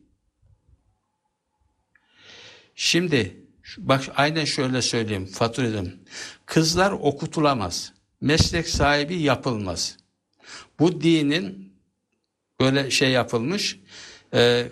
şimdi 2.75 3.40
bak 3.77 4.03
aynen 4.15 4.45
şöyle 4.45 4.81
söyleyeyim 4.81 5.25
fatura 5.25 5.67
edeyim. 5.67 5.99
Kızlar 6.45 6.91
okutulamaz. 6.91 7.93
Meslek 8.21 8.67
sahibi 8.67 9.21
yapılmaz. 9.21 9.97
Bu 10.79 11.01
dinin 11.01 11.73
böyle 12.59 12.91
şey 12.91 13.11
yapılmış. 13.11 13.79
Ee, 14.33 14.71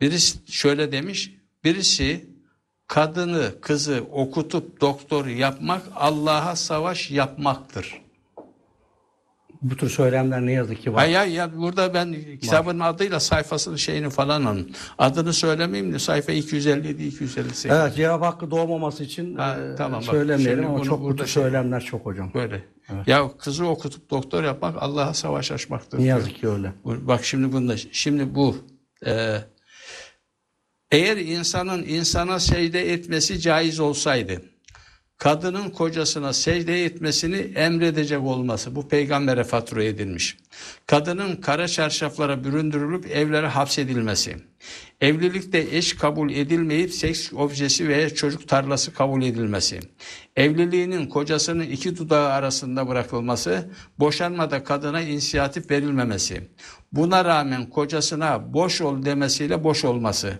birisi 0.00 0.38
şöyle 0.46 0.92
demiş. 0.92 1.34
Birisi 1.64 2.30
kadını, 2.86 3.60
kızı 3.60 4.04
okutup 4.12 4.80
doktor 4.80 5.26
yapmak 5.26 5.82
Allah'a 5.94 6.56
savaş 6.56 7.10
yapmaktır. 7.10 8.02
Bu 9.62 9.76
tür 9.76 9.90
söylemler 9.90 10.46
ne 10.46 10.52
yazık 10.52 10.82
ki 10.82 10.92
var. 10.92 10.98
Hayır 10.98 11.16
hayır 11.16 11.32
ya 11.34 11.58
burada 11.58 11.94
ben 11.94 12.16
kitabın 12.40 12.80
adıyla 12.80 13.20
sayfasının 13.20 13.76
şeyini 13.76 14.10
falan 14.10 14.46
onun. 14.46 14.70
Adını 14.98 15.32
söylemeyeyim 15.32 15.92
de 15.92 15.98
sayfa 15.98 16.32
257 16.32 17.06
258. 17.06 17.70
Evet 17.70 17.96
cevap 17.96 18.22
hakkı 18.22 18.50
doğmaması 18.50 19.04
için 19.04 19.36
Ha, 19.36 19.56
e, 19.56 19.76
tamam, 19.76 20.00
bak, 20.00 20.10
söylemeyelim 20.10 20.54
şimdi 20.62 20.66
ama 20.66 20.84
çok 20.84 21.00
bu 21.00 21.04
burada 21.04 21.26
şey- 21.26 21.42
söylemler 21.42 21.80
çok 21.80 22.06
hocam. 22.06 22.30
Böyle. 22.34 22.64
Ya 23.06 23.30
kızı 23.38 23.66
okutup 23.66 24.10
doktor 24.10 24.44
yapmak 24.44 24.82
Allah'a 24.82 25.14
savaş 25.14 25.52
açmaktır. 25.52 25.98
Ne 25.98 26.04
yazık 26.04 26.36
ki 26.36 26.48
öyle. 26.48 26.72
Bak 26.84 27.24
şimdi 27.24 27.52
bunda 27.52 27.76
şimdi 27.76 28.34
bu 28.34 28.56
e, 29.06 29.36
eğer 30.90 31.16
insanın 31.16 31.82
insana 31.82 32.40
secde 32.40 32.92
etmesi 32.92 33.40
caiz 33.40 33.80
olsaydı 33.80 34.42
kadının 35.18 35.70
kocasına 35.70 36.32
secde 36.32 36.84
etmesini 36.84 37.36
emredecek 37.36 38.22
olması 38.22 38.76
bu 38.76 38.88
peygambere 38.88 39.44
fatura 39.44 39.84
edilmiş. 39.84 40.36
Kadının 40.86 41.36
kara 41.36 41.68
çarşaflara 41.68 42.44
büründürülüp 42.44 43.06
evlere 43.06 43.46
hapsedilmesi. 43.46 44.36
Evlilikte 45.00 45.58
eş 45.58 45.96
kabul 45.96 46.30
edilmeyip 46.30 46.94
seks 46.94 47.32
objesi 47.32 47.88
veya 47.88 48.14
çocuk 48.14 48.48
tarlası 48.48 48.94
kabul 48.94 49.22
edilmesi. 49.22 49.80
Evliliğinin 50.36 51.06
kocasının 51.06 51.64
iki 51.64 51.96
dudağı 51.96 52.28
arasında 52.28 52.88
bırakılması, 52.88 53.70
boşanmada 53.98 54.64
kadına 54.64 55.00
inisiyatif 55.00 55.70
verilmemesi. 55.70 56.48
Buna 56.92 57.24
rağmen 57.24 57.70
kocasına 57.70 58.54
boş 58.54 58.80
ol 58.80 59.04
demesiyle 59.04 59.64
boş 59.64 59.84
olması. 59.84 60.38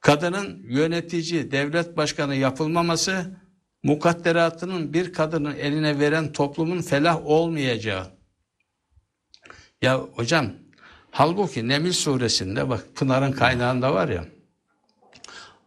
Kadının 0.00 0.62
yönetici, 0.68 1.50
devlet 1.50 1.96
başkanı 1.96 2.34
yapılmaması, 2.34 3.41
mukadderatının 3.82 4.92
bir 4.92 5.12
kadının 5.12 5.56
eline 5.56 5.98
veren 5.98 6.32
toplumun 6.32 6.82
felah 6.82 7.26
olmayacağı. 7.26 8.06
Ya 9.82 9.98
hocam, 9.98 10.46
halbuki 11.10 11.68
Neml 11.68 11.92
suresinde 11.92 12.68
bak 12.68 12.84
Pınar'ın 12.94 13.32
kaynağında 13.32 13.94
var 13.94 14.08
ya, 14.08 14.24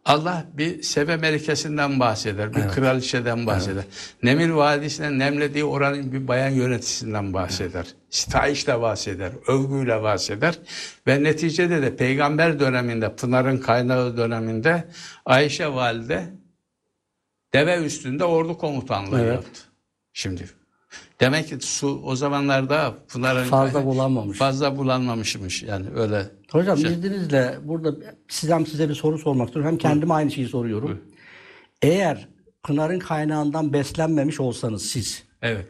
Allah 0.06 0.44
bir 0.52 0.82
Sebe 0.82 1.16
Melikesi'nden 1.16 2.00
bahseder, 2.00 2.54
bir 2.54 2.68
kraliçeden 2.68 3.46
bahseder. 3.46 3.84
Nemil 4.22 4.52
Vadisi'nden 4.52 5.18
nemlediği 5.18 5.64
oranın 5.64 6.12
bir 6.12 6.28
bayan 6.28 6.50
yöneticisinden 6.50 7.32
bahseder. 7.32 7.86
Sitayişle 8.10 8.80
bahseder, 8.80 9.32
övgüyle 9.48 10.02
bahseder. 10.02 10.58
Ve 11.06 11.22
neticede 11.24 11.82
de 11.82 11.96
peygamber 11.96 12.60
döneminde, 12.60 13.16
Pınar'ın 13.16 13.58
kaynağı 13.58 14.16
döneminde 14.16 14.84
Ayşe 15.24 15.72
Valide 15.72 16.26
deve 17.54 17.84
üstünde 17.84 18.24
ordu 18.24 18.58
komutanlığı 18.58 19.20
Evet. 19.20 19.34
yaptı. 19.34 19.60
Şimdi 20.12 20.50
demek 21.20 21.48
ki 21.48 21.58
su 21.60 22.00
o 22.04 22.16
zamanlarda 22.16 22.94
Pınar'ın 23.08 23.44
Fazla 23.44 23.84
bulanmamış. 23.84 24.38
fazla 24.38 24.76
bulanmamışmış 24.76 25.62
yani 25.62 25.86
öyle. 25.94 26.26
Hocam 26.50 26.78
Şey- 26.78 26.92
izninizle 26.92 27.58
burada 27.62 27.94
sizden 28.28 28.64
size 28.64 28.88
bir 28.88 28.94
soru 28.94 29.18
sormak 29.18 29.48
istiyorum. 29.48 29.70
Hem 29.70 29.78
kendime 29.78 30.14
aynı 30.14 30.30
şeyi 30.30 30.48
soruyorum. 30.48 31.00
Eğer 31.82 32.28
Pınar'ın 32.62 32.98
kaynağından 32.98 33.72
beslenmemiş 33.72 34.40
olsanız 34.40 34.86
siz 34.86 35.22
Evet. 35.42 35.66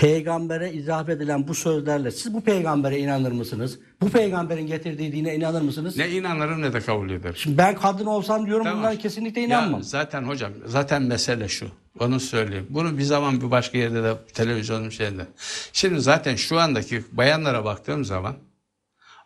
Peygambere 0.00 0.72
izah 0.72 1.08
edilen 1.08 1.48
bu 1.48 1.54
sözlerle 1.54 2.10
siz 2.10 2.34
bu 2.34 2.40
peygambere 2.44 2.98
inanır 2.98 3.32
mısınız? 3.32 3.78
Bu 4.00 4.10
peygamberin 4.10 4.66
getirdiği 4.66 5.12
dine 5.12 5.34
inanır 5.36 5.62
mısınız? 5.62 5.96
Ne 5.96 6.10
inanırım 6.10 6.62
ne 6.62 6.72
de 6.72 6.80
kabul 6.80 7.10
ederim. 7.10 7.36
Şimdi 7.36 7.58
ben 7.58 7.76
kadın 7.76 8.06
olsam 8.06 8.46
diyorum 8.46 8.64
Tamam. 8.64 8.78
bunlara 8.78 8.98
kesinlikle 8.98 9.40
Ya 9.40 9.46
inanmam. 9.46 9.82
zaten 9.82 10.22
hocam 10.22 10.52
zaten 10.66 11.02
mesele 11.02 11.48
şu. 11.48 11.68
Onu 11.98 12.20
söyleyeyim. 12.20 12.66
Bunu 12.70 12.98
bir 12.98 13.02
zaman 13.02 13.40
bir 13.40 13.50
başka 13.50 13.78
yerde 13.78 14.02
de 14.02 14.14
televizyonun 14.34 14.88
şeyinde. 14.90 15.26
Şimdi 15.72 16.00
zaten 16.00 16.36
şu 16.36 16.60
andaki 16.60 17.04
bayanlara 17.12 17.64
baktığım 17.64 18.04
zaman 18.04 18.36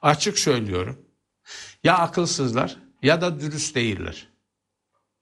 açık 0.03 0.39
söylüyorum. 0.39 0.99
Ya 1.85 1.99
akılsızlar 1.99 2.77
ya 3.03 3.21
da 3.21 3.41
dürüst 3.41 3.75
değiller. 3.75 4.29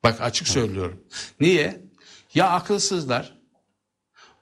Bak 0.05 0.21
açık 0.21 0.49
söylüyorum. 0.49 1.01
Niye? 1.41 1.81
Ya 2.35 2.51
akılsızlar 2.51 3.42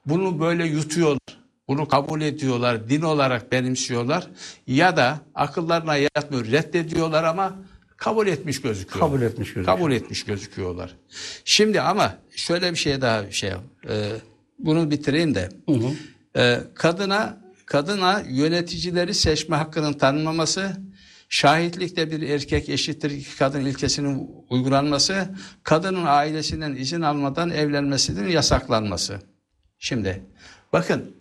bunu 0.05 0.39
böyle 0.39 0.65
yutuyorlar. 0.65 1.41
Bunu 1.67 1.87
kabul 1.87 2.21
ediyorlar, 2.21 2.89
din 2.89 3.01
olarak 3.01 3.51
benimsiyorlar 3.51 4.27
ya 4.67 4.97
da 4.97 5.19
akıllarına 5.35 5.95
yatmıyor, 5.97 6.45
reddediyorlar 6.45 7.23
ama 7.23 7.55
kabul 7.97 8.27
etmiş 8.27 8.61
gözüküyor. 8.61 8.99
Kabul 8.99 9.21
etmiş 9.21 9.53
gözüküyor. 9.53 9.65
Kabul 9.65 9.91
etmiş 9.91 10.25
gözüküyorlar. 10.25 10.95
Şimdi 11.45 11.81
ama 11.81 12.15
şöyle 12.35 12.71
bir 12.71 12.77
şey 12.77 13.01
daha 13.01 13.27
bir 13.27 13.31
şey 13.31 13.49
yap. 13.49 13.61
Ee, 13.89 14.11
bunu 14.59 14.91
bitireyim 14.91 15.35
de. 15.35 15.49
Ee, 16.37 16.59
kadına 16.75 17.41
kadına 17.65 18.23
yöneticileri 18.29 19.13
seçme 19.13 19.55
hakkının 19.55 19.93
tanınmaması, 19.93 20.77
şahitlikte 21.29 22.11
bir 22.11 22.29
erkek 22.29 22.69
eşittir 22.69 23.11
iki 23.11 23.37
kadın 23.37 23.65
ilkesinin 23.65 24.29
uygulanması, 24.49 25.35
kadının 25.63 26.05
ailesinden 26.05 26.75
izin 26.75 27.01
almadan 27.01 27.49
evlenmesinin 27.49 28.29
yasaklanması. 28.29 29.30
Şimdi 29.83 30.21
bakın 30.73 31.15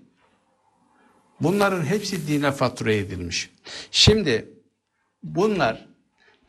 bunların 1.41 1.85
hepsi 1.85 2.29
dine 2.29 2.53
fatura 2.53 2.93
edilmiş. 2.93 3.51
Şimdi 3.91 4.49
bunlar 5.23 5.87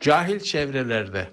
cahil 0.00 0.40
çevrelerde 0.40 1.28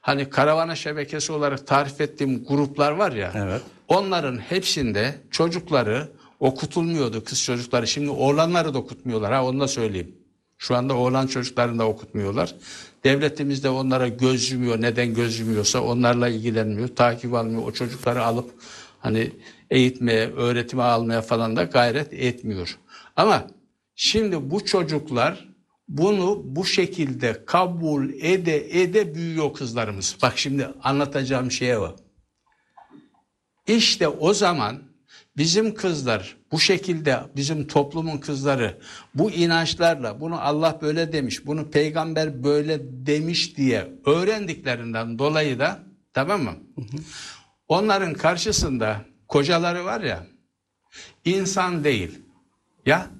hani 0.00 0.30
karavana 0.30 0.76
şebekesi 0.76 1.32
olarak 1.32 1.66
tarif 1.66 2.00
ettiğim 2.00 2.44
gruplar 2.44 2.92
var 2.92 3.12
ya 3.12 3.32
Evet. 3.34 3.62
onların 3.88 4.38
hepsinde 4.38 5.14
çocukları 5.30 6.08
okutulmuyordu 6.40 7.24
kız 7.24 7.42
çocukları. 7.42 7.86
Şimdi 7.86 8.10
oğlanları 8.10 8.74
da 8.74 8.78
okutmuyorlar 8.78 9.32
ha 9.32 9.44
onu 9.44 9.60
da 9.60 9.68
söyleyeyim. 9.68 10.14
Şu 10.58 10.76
anda 10.76 10.94
oğlan 10.94 11.26
çocuklarını 11.26 11.78
da 11.78 11.88
okutmuyorlar. 11.88 12.54
Devletimiz 13.04 13.64
de 13.64 13.68
onlara 13.68 14.08
göz 14.08 14.50
yumuyor. 14.50 14.80
Neden 14.82 15.14
göz 15.14 15.40
yumuyorsa 15.40 15.80
onlarla 15.80 16.28
ilgilenmiyor. 16.28 16.88
Takip 16.88 17.34
almıyor. 17.34 17.62
O 17.66 17.72
çocukları 17.72 18.24
alıp 18.24 18.50
hani 18.98 19.30
eğitmeye, 19.70 20.30
öğretime 20.30 20.82
almaya 20.82 21.22
falan 21.22 21.56
da 21.56 21.62
gayret 21.62 22.12
etmiyor. 22.12 22.78
Ama 23.16 23.46
şimdi 23.94 24.50
bu 24.50 24.64
çocuklar 24.64 25.48
bunu 25.88 26.42
bu 26.44 26.64
şekilde 26.64 27.44
kabul 27.44 28.08
ede 28.08 28.80
ede 28.82 29.14
büyüyor 29.14 29.54
kızlarımız. 29.54 30.16
Bak 30.22 30.38
şimdi 30.38 30.68
anlatacağım 30.82 31.50
şeye 31.50 31.80
bak. 31.80 31.98
İşte 33.66 34.08
o 34.08 34.34
zaman 34.34 34.82
bizim 35.36 35.74
kızlar 35.74 36.36
bu 36.52 36.60
şekilde 36.60 37.20
bizim 37.36 37.66
toplumun 37.66 38.18
kızları 38.18 38.78
bu 39.14 39.30
inançlarla 39.30 40.20
bunu 40.20 40.40
Allah 40.40 40.78
böyle 40.82 41.12
demiş, 41.12 41.46
bunu 41.46 41.70
peygamber 41.70 42.44
böyle 42.44 42.80
demiş 43.06 43.56
diye 43.56 43.90
öğrendiklerinden 44.06 45.18
dolayı 45.18 45.58
da 45.58 45.78
tamam 46.12 46.42
mı? 46.42 46.54
Onların 47.68 48.14
karşısında 48.14 49.00
kocaları 49.28 49.84
var 49.84 50.00
ya 50.00 50.26
insan 51.24 51.84
değil 51.84 52.22
ya 52.86 53.10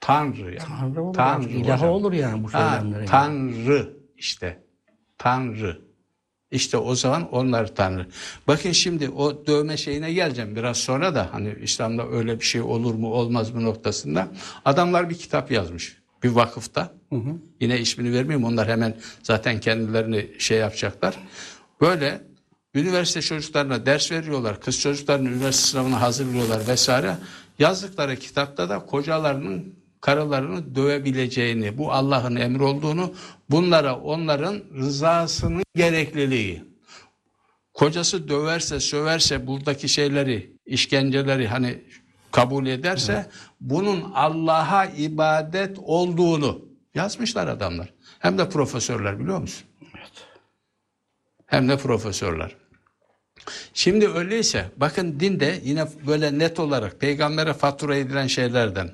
Tanrı 0.00 0.54
ya. 0.54 0.58
Tanrı 0.58 1.02
olur. 1.02 1.14
Tanrı 1.14 1.58
hocam. 1.60 1.82
olur 1.88 2.12
yani 2.12 2.44
bu 2.44 2.52
Ha, 2.52 2.70
söylemlere. 2.78 3.06
Tanrı 3.06 3.96
işte. 4.16 4.64
Tanrı. 5.18 5.86
İşte 6.50 6.76
o 6.76 6.94
zaman 6.94 7.30
onlar 7.32 7.74
tanır. 7.74 8.06
Bakın 8.48 8.72
şimdi 8.72 9.08
o 9.10 9.46
dövme 9.46 9.76
şeyine 9.76 10.12
geleceğim 10.12 10.56
biraz 10.56 10.76
sonra 10.76 11.14
da 11.14 11.28
hani 11.32 11.54
İslam'da 11.62 12.08
öyle 12.08 12.40
bir 12.40 12.44
şey 12.44 12.60
olur 12.60 12.94
mu 12.94 13.12
olmaz 13.12 13.50
mı 13.54 13.64
noktasında. 13.64 14.28
Adamlar 14.64 15.10
bir 15.10 15.14
kitap 15.14 15.50
yazmış 15.50 15.96
bir 16.22 16.28
vakıfta. 16.28 16.92
Yine 17.60 17.78
ismini 17.78 18.12
vermeyeyim 18.14 18.44
onlar 18.46 18.68
hemen 18.68 18.96
zaten 19.22 19.60
kendilerini 19.60 20.30
şey 20.38 20.58
yapacaklar. 20.58 21.18
Böyle 21.80 22.20
üniversite 22.76 23.22
çocuklarına 23.22 23.86
ders 23.86 24.12
veriyorlar. 24.12 24.60
Kız 24.60 24.80
çocuklarını 24.80 25.28
üniversite 25.28 25.68
sınavına 25.68 26.00
hazırlıyorlar 26.00 26.68
vesaire. 26.68 27.16
Yazdıkları 27.58 28.16
kitapta 28.16 28.68
da 28.68 28.86
kocalarının 28.86 29.74
karılarını 30.00 30.74
dövebileceğini, 30.74 31.78
bu 31.78 31.92
Allah'ın 31.92 32.36
emri 32.36 32.62
olduğunu, 32.62 33.14
bunlara 33.50 33.96
onların 34.00 34.62
rızasının 34.74 35.62
gerekliliği. 35.74 36.64
Kocası 37.74 38.28
döverse, 38.28 38.80
söverse 38.80 39.46
buradaki 39.46 39.88
şeyleri, 39.88 40.56
işkenceleri 40.66 41.48
hani 41.48 41.84
kabul 42.32 42.66
ederse 42.66 43.30
bunun 43.60 44.12
Allah'a 44.14 44.86
ibadet 44.86 45.78
olduğunu 45.78 46.64
yazmışlar 46.94 47.48
adamlar. 47.48 47.92
Hem 48.18 48.38
de 48.38 48.48
profesörler 48.48 49.18
biliyor 49.18 49.40
musun? 49.40 49.66
Hem 51.46 51.68
de 51.68 51.76
profesörler. 51.76 52.56
Şimdi 53.74 54.08
öyleyse 54.08 54.70
bakın 54.76 55.20
din 55.20 55.40
de 55.40 55.60
yine 55.64 55.86
böyle 56.06 56.38
net 56.38 56.60
olarak 56.60 57.00
peygambere 57.00 57.52
fatura 57.52 57.96
edilen 57.96 58.26
şeylerden. 58.26 58.90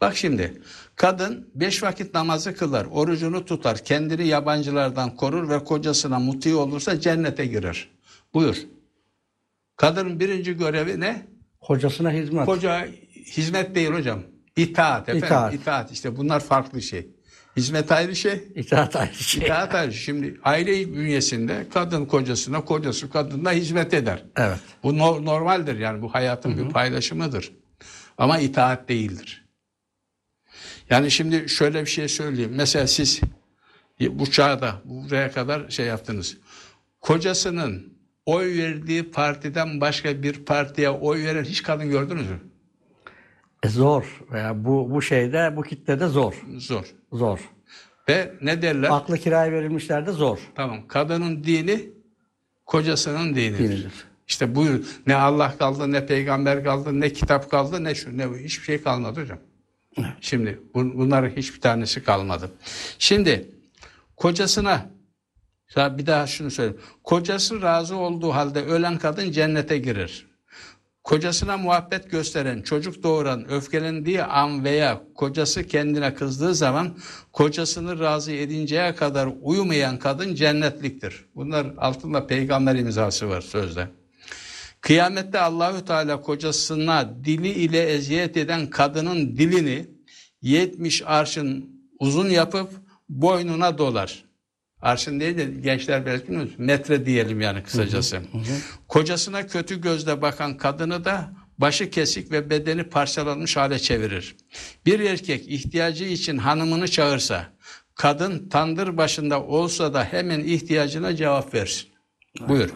Bak 0.00 0.16
şimdi 0.16 0.62
kadın 0.96 1.50
beş 1.54 1.82
vakit 1.82 2.14
namazı 2.14 2.54
kılar, 2.54 2.86
orucunu 2.90 3.44
tutar, 3.44 3.78
kendini 3.78 4.26
yabancılardan 4.26 5.16
korur 5.16 5.48
ve 5.48 5.64
kocasına 5.64 6.18
muti 6.18 6.54
olursa 6.54 7.00
cennete 7.00 7.46
girer. 7.46 7.88
Buyur. 8.34 8.56
Kadının 9.76 10.20
birinci 10.20 10.56
görevi 10.56 11.00
ne? 11.00 11.26
Kocasına 11.60 12.10
hizmet. 12.10 12.46
Koca 12.46 12.86
hizmet 13.36 13.74
değil 13.74 13.90
hocam. 13.90 14.22
İtaat 14.56 15.08
efendim. 15.08 15.26
İtaat. 15.26 15.54
İtaat. 15.54 15.92
işte 15.92 16.16
bunlar 16.16 16.40
farklı 16.40 16.82
şey. 16.82 17.08
Hizmet 17.56 17.92
ayrı 17.92 18.16
şey. 18.16 18.48
İtaat 18.54 18.96
ayrı 18.96 19.14
şey. 19.14 19.42
İtaat 19.42 19.74
ayrı. 19.74 19.92
Şimdi 19.92 20.40
aile 20.44 20.94
bünyesinde 20.94 21.66
kadın 21.74 22.04
kocasına, 22.04 22.64
kocası 22.64 23.10
kadınına 23.10 23.52
hizmet 23.52 23.94
eder. 23.94 24.24
Evet. 24.36 24.58
Bu 24.82 24.98
no- 24.98 25.24
normaldir 25.24 25.78
yani 25.78 26.02
bu 26.02 26.14
hayatın 26.14 26.58
bir 26.58 26.72
paylaşımıdır. 26.72 27.52
Ama 28.18 28.38
itaat 28.38 28.88
değildir. 28.88 29.44
Yani 30.90 31.10
şimdi 31.10 31.48
şöyle 31.48 31.80
bir 31.80 31.90
şey 31.90 32.08
söyleyeyim. 32.08 32.52
Mesela 32.54 32.86
siz 32.86 33.20
bu 34.00 34.30
çağda 34.30 34.82
buraya 34.84 35.32
kadar 35.32 35.70
şey 35.70 35.86
yaptınız. 35.86 36.36
Kocasının 37.00 37.92
oy 38.26 38.58
verdiği 38.58 39.10
partiden 39.10 39.80
başka 39.80 40.22
bir 40.22 40.44
partiye 40.44 40.90
oy 40.90 41.24
veren 41.24 41.44
hiç 41.44 41.62
kadın 41.62 41.90
gördünüz 41.90 42.30
mü? 42.30 42.40
E 43.62 43.68
zor. 43.68 44.22
Veya 44.32 44.64
bu 44.64 44.90
bu 44.90 45.02
şeyde 45.02 45.52
bu 45.56 45.62
kitlede 45.62 46.06
zor. 46.08 46.34
Zor. 46.56 46.84
Zor. 47.12 47.38
Ve 48.08 48.34
ne 48.40 48.62
derler? 48.62 48.88
Aklı 48.90 49.18
kiraya 49.18 49.52
verilmişlerde 49.52 50.12
zor. 50.12 50.38
Tamam. 50.54 50.88
Kadının 50.88 51.44
dini 51.44 51.90
kocasının 52.66 53.34
dinidir. 53.34 53.58
Dinidir. 53.58 53.92
İşte 54.28 54.54
buyur. 54.54 54.86
Ne 55.06 55.14
Allah 55.14 55.58
kaldı, 55.58 55.92
ne 55.92 56.06
peygamber 56.06 56.64
kaldı, 56.64 57.00
ne 57.00 57.12
kitap 57.12 57.50
kaldı, 57.50 57.84
ne 57.84 57.94
şu, 57.94 58.18
ne 58.18 58.30
bu. 58.30 58.36
Hiçbir 58.36 58.64
şey 58.64 58.82
kalmadı 58.82 59.20
hocam. 59.20 59.38
Şimdi 60.20 60.60
bun, 60.74 60.98
bunların 60.98 61.30
hiçbir 61.30 61.60
tanesi 61.60 62.04
kalmadı. 62.04 62.50
Şimdi 62.98 63.50
kocasına 64.16 64.90
bir 65.76 66.06
daha 66.06 66.26
şunu 66.26 66.50
söyleyeyim. 66.50 66.80
Kocası 67.04 67.62
razı 67.62 67.96
olduğu 67.96 68.30
halde 68.30 68.62
ölen 68.64 68.98
kadın 68.98 69.30
cennete 69.32 69.78
girer. 69.78 70.26
Kocasına 71.04 71.56
muhabbet 71.56 72.10
gösteren, 72.10 72.62
çocuk 72.62 73.02
doğuran, 73.02 73.50
öfkelendiği 73.50 74.22
an 74.22 74.64
veya 74.64 75.02
kocası 75.14 75.66
kendine 75.66 76.14
kızdığı 76.14 76.54
zaman 76.54 76.98
kocasını 77.32 78.00
razı 78.00 78.32
edinceye 78.32 78.94
kadar 78.94 79.28
uyumayan 79.40 79.98
kadın 79.98 80.34
cennetliktir. 80.34 81.24
Bunlar 81.34 81.66
altında 81.78 82.26
peygamber 82.26 82.74
imzası 82.74 83.28
var 83.28 83.40
sözde. 83.40 83.88
Kıyamette 84.80 85.38
Allahü 85.38 85.84
Teala 85.84 86.20
kocasına 86.20 87.14
dili 87.24 87.48
ile 87.48 87.82
eziyet 87.82 88.36
eden 88.36 88.70
kadının 88.70 89.36
dilini 89.36 89.86
70 90.42 91.02
arşın 91.06 91.70
uzun 91.98 92.30
yapıp 92.30 92.70
boynuna 93.08 93.78
dolar. 93.78 94.24
Arşın 94.82 95.20
değil 95.20 95.38
de 95.38 95.44
gençler 95.44 96.06
belki 96.06 96.28
bilmiyor, 96.28 96.48
metre 96.58 97.06
diyelim 97.06 97.40
yani 97.40 97.62
kısacası. 97.62 98.22
Kocasına 98.88 99.46
kötü 99.46 99.80
gözle 99.80 100.22
bakan 100.22 100.56
kadını 100.56 101.04
da 101.04 101.32
başı 101.58 101.90
kesik 101.90 102.30
ve 102.32 102.50
bedeni 102.50 102.84
parçalanmış 102.84 103.56
hale 103.56 103.78
çevirir. 103.78 104.36
Bir 104.86 105.00
erkek 105.00 105.48
ihtiyacı 105.48 106.04
için 106.04 106.38
hanımını 106.38 106.88
çağırsa, 106.88 107.46
kadın 107.94 108.48
tandır 108.48 108.96
başında 108.96 109.42
olsa 109.42 109.94
da 109.94 110.04
hemen 110.04 110.40
ihtiyacına 110.40 111.16
cevap 111.16 111.54
versin. 111.54 111.88
Buyur. 112.48 112.70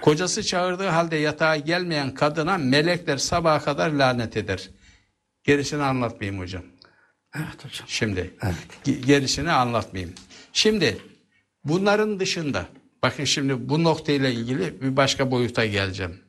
Kocası 0.00 0.42
çağırdığı 0.42 0.88
halde 0.88 1.16
yatağa 1.16 1.56
gelmeyen 1.56 2.14
kadına 2.14 2.58
melekler 2.58 3.16
sabaha 3.16 3.64
kadar 3.64 3.90
lanet 3.90 4.36
eder. 4.36 4.70
Gerisini 5.44 5.82
anlatmayayım 5.82 6.40
hocam. 6.42 6.62
Evet 7.36 7.64
hocam. 7.64 7.88
Şimdi 7.88 8.34
Evet. 8.42 8.54
ge- 8.86 9.06
gerisini 9.06 9.50
anlatmayayım. 9.52 10.14
Şimdi 10.52 10.98
bunların 11.64 12.20
dışında 12.20 12.66
bakın 13.02 13.24
şimdi 13.24 13.68
bu 13.68 13.84
noktayla 13.84 14.28
ilgili 14.28 14.82
bir 14.82 14.96
başka 14.96 15.30
boyuta 15.30 15.66
geleceğim. 15.66 16.20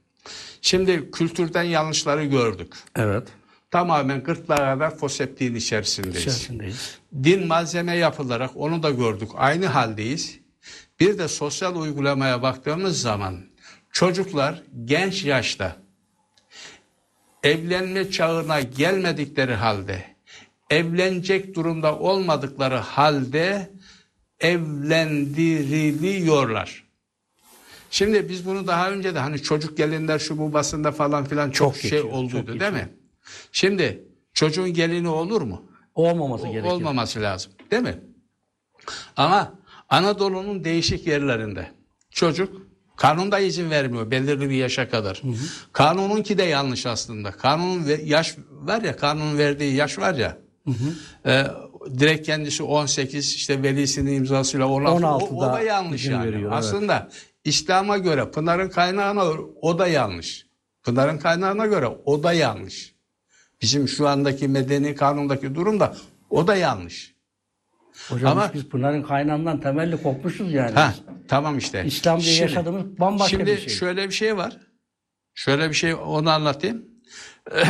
Şimdi 0.61 1.11
kültürden 1.11 1.63
yanlışları 1.63 2.25
gördük. 2.25 2.73
Evet. 2.95 3.27
Tamamen 3.71 4.23
gırtlağa 4.23 4.55
kadar 4.55 4.97
foseptiğin 4.97 5.55
içerisindeyiz. 5.55 6.21
İçerisindeyiz. 6.21 6.97
Din 7.23 7.47
malzeme 7.47 7.97
yapılarak 7.97 8.51
onu 8.55 8.83
da 8.83 8.89
gördük. 8.89 9.29
Aynı 9.35 9.65
haldeyiz. 9.65 10.39
Bir 10.99 11.17
de 11.17 11.27
sosyal 11.27 11.75
uygulamaya 11.75 12.41
baktığımız 12.41 13.01
zaman 13.01 13.39
çocuklar 13.91 14.63
genç 14.85 15.25
yaşta 15.25 15.75
evlenme 17.43 18.11
çağına 18.11 18.61
gelmedikleri 18.61 19.53
halde 19.53 20.05
evlenecek 20.69 21.55
durumda 21.55 21.99
olmadıkları 21.99 22.75
halde 22.75 23.71
evlendiriliyorlar. 24.41 26.83
Şimdi 27.91 28.29
biz 28.29 28.45
bunu 28.45 28.67
daha 28.67 28.91
önce 28.91 29.15
de 29.15 29.19
hani 29.19 29.41
çocuk 29.41 29.77
gelinler 29.77 30.19
şu 30.19 30.37
bu 30.37 30.53
basında 30.53 30.91
falan 30.91 31.25
filan 31.25 31.51
çok, 31.51 31.73
Çok 31.73 31.81
şey 31.81 31.91
geçiyor, 31.91 32.13
olduydu 32.13 32.51
çok 32.51 32.59
değil 32.59 32.73
mi? 32.73 32.89
Şimdi 33.51 34.03
çocuğun 34.33 34.73
gelini 34.73 35.07
olur 35.07 35.41
mu? 35.41 35.65
Olmaması 35.95 36.47
gerekiyor. 36.47 36.73
Olmaması 36.73 37.21
lazım 37.21 37.51
değil 37.71 37.83
mi? 37.83 37.99
Ama 39.17 39.53
Anadolu'nun 39.89 40.63
değişik 40.63 41.07
yerlerinde 41.07 41.71
çocuk 42.11 42.61
kanunda 42.95 43.39
izin 43.39 43.69
vermiyor 43.69 44.11
belirli 44.11 44.49
bir 44.49 44.55
yaşa 44.55 44.89
kadar. 44.89 45.21
Kanununki 45.73 46.37
de 46.37 46.43
yanlış 46.43 46.85
aslında. 46.85 47.31
Kanunun 47.31 47.87
ve- 47.87 48.01
yaş 48.03 48.35
var 48.51 48.81
ya 48.81 48.97
kanunun 48.97 49.37
verdiği 49.37 49.75
yaş 49.75 49.99
var 49.99 50.13
ya. 50.13 50.37
e, 51.25 51.45
direkt 51.99 52.25
kendisi 52.25 52.63
18 52.63 53.35
işte 53.35 53.63
velisinin 53.63 54.13
imzasıyla 54.13 54.67
16, 54.67 55.07
o, 55.07 55.09
o 55.09 55.43
16'da 55.43 55.53
da 55.53 55.61
yanlış 55.61 56.05
yani. 56.05 56.25
veriyor, 56.25 56.51
evet. 56.51 56.53
aslında 56.53 57.09
İslam'a 57.43 57.97
göre 57.97 58.31
Pınar'ın 58.31 58.69
kaynağına 58.69 59.23
o 59.61 59.79
da 59.79 59.87
yanlış. 59.87 60.45
Pınar'ın 60.83 61.17
kaynağına 61.17 61.65
göre 61.65 61.87
o 62.05 62.23
da 62.23 62.33
yanlış. 62.33 62.95
Bizim 63.61 63.87
şu 63.87 64.07
andaki 64.07 64.47
medeni 64.47 64.95
kanundaki 64.95 65.55
durum 65.55 65.79
da 65.79 65.95
o 66.29 66.47
da 66.47 66.55
yanlış. 66.55 67.15
Hocam 68.09 68.31
Ama- 68.31 68.53
biz 68.53 68.69
Pınar'ın 68.69 69.03
kaynağından 69.03 69.61
temelli 69.61 70.03
kopmuşuz 70.03 70.53
yani. 70.53 70.71
Ha 70.71 70.93
tamam 71.27 71.57
işte. 71.57 71.83
İslam 71.85 72.19
diye 72.21 72.33
Şimdi- 72.33 72.51
yaşadığımız 72.51 72.99
bambaşka 72.99 73.37
Şimdi 73.37 73.51
bir 73.51 73.57
şey. 73.57 73.69
şöyle 73.69 74.07
bir 74.07 74.13
şey 74.13 74.37
var. 74.37 74.57
Şöyle 75.33 75.69
bir 75.69 75.73
şey 75.73 75.93
onu 75.93 76.29
anlatayım. 76.29 76.85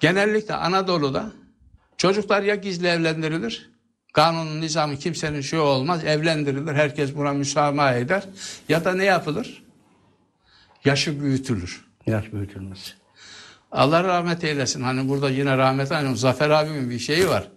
Genellikle 0.00 0.54
Anadolu'da 0.54 1.32
çocuklar 2.00 2.42
ya 2.42 2.54
gizli 2.54 2.86
evlendirilir. 2.86 3.70
Kanunun 4.12 4.60
nizamı 4.60 4.96
kimsenin 4.96 5.40
şey 5.40 5.58
olmaz. 5.58 6.04
Evlendirilir. 6.04 6.74
Herkes 6.74 7.16
buna 7.16 7.32
müsamaha 7.32 7.94
eder. 7.94 8.22
Ya 8.68 8.84
da 8.84 8.94
ne 8.94 9.04
yapılır? 9.04 9.62
Yaşı 10.84 11.20
büyütülür. 11.20 11.84
Yaş 12.06 12.32
büyütülmesi. 12.32 12.92
Allah 13.72 14.04
rahmet 14.04 14.44
eylesin. 14.44 14.82
Hani 14.82 15.08
burada 15.08 15.30
yine 15.30 15.56
rahmet 15.56 15.92
eylesin. 15.92 16.14
Zafer 16.14 16.50
abimin 16.50 16.90
bir 16.90 16.98
şeyi 16.98 17.28
var. 17.28 17.48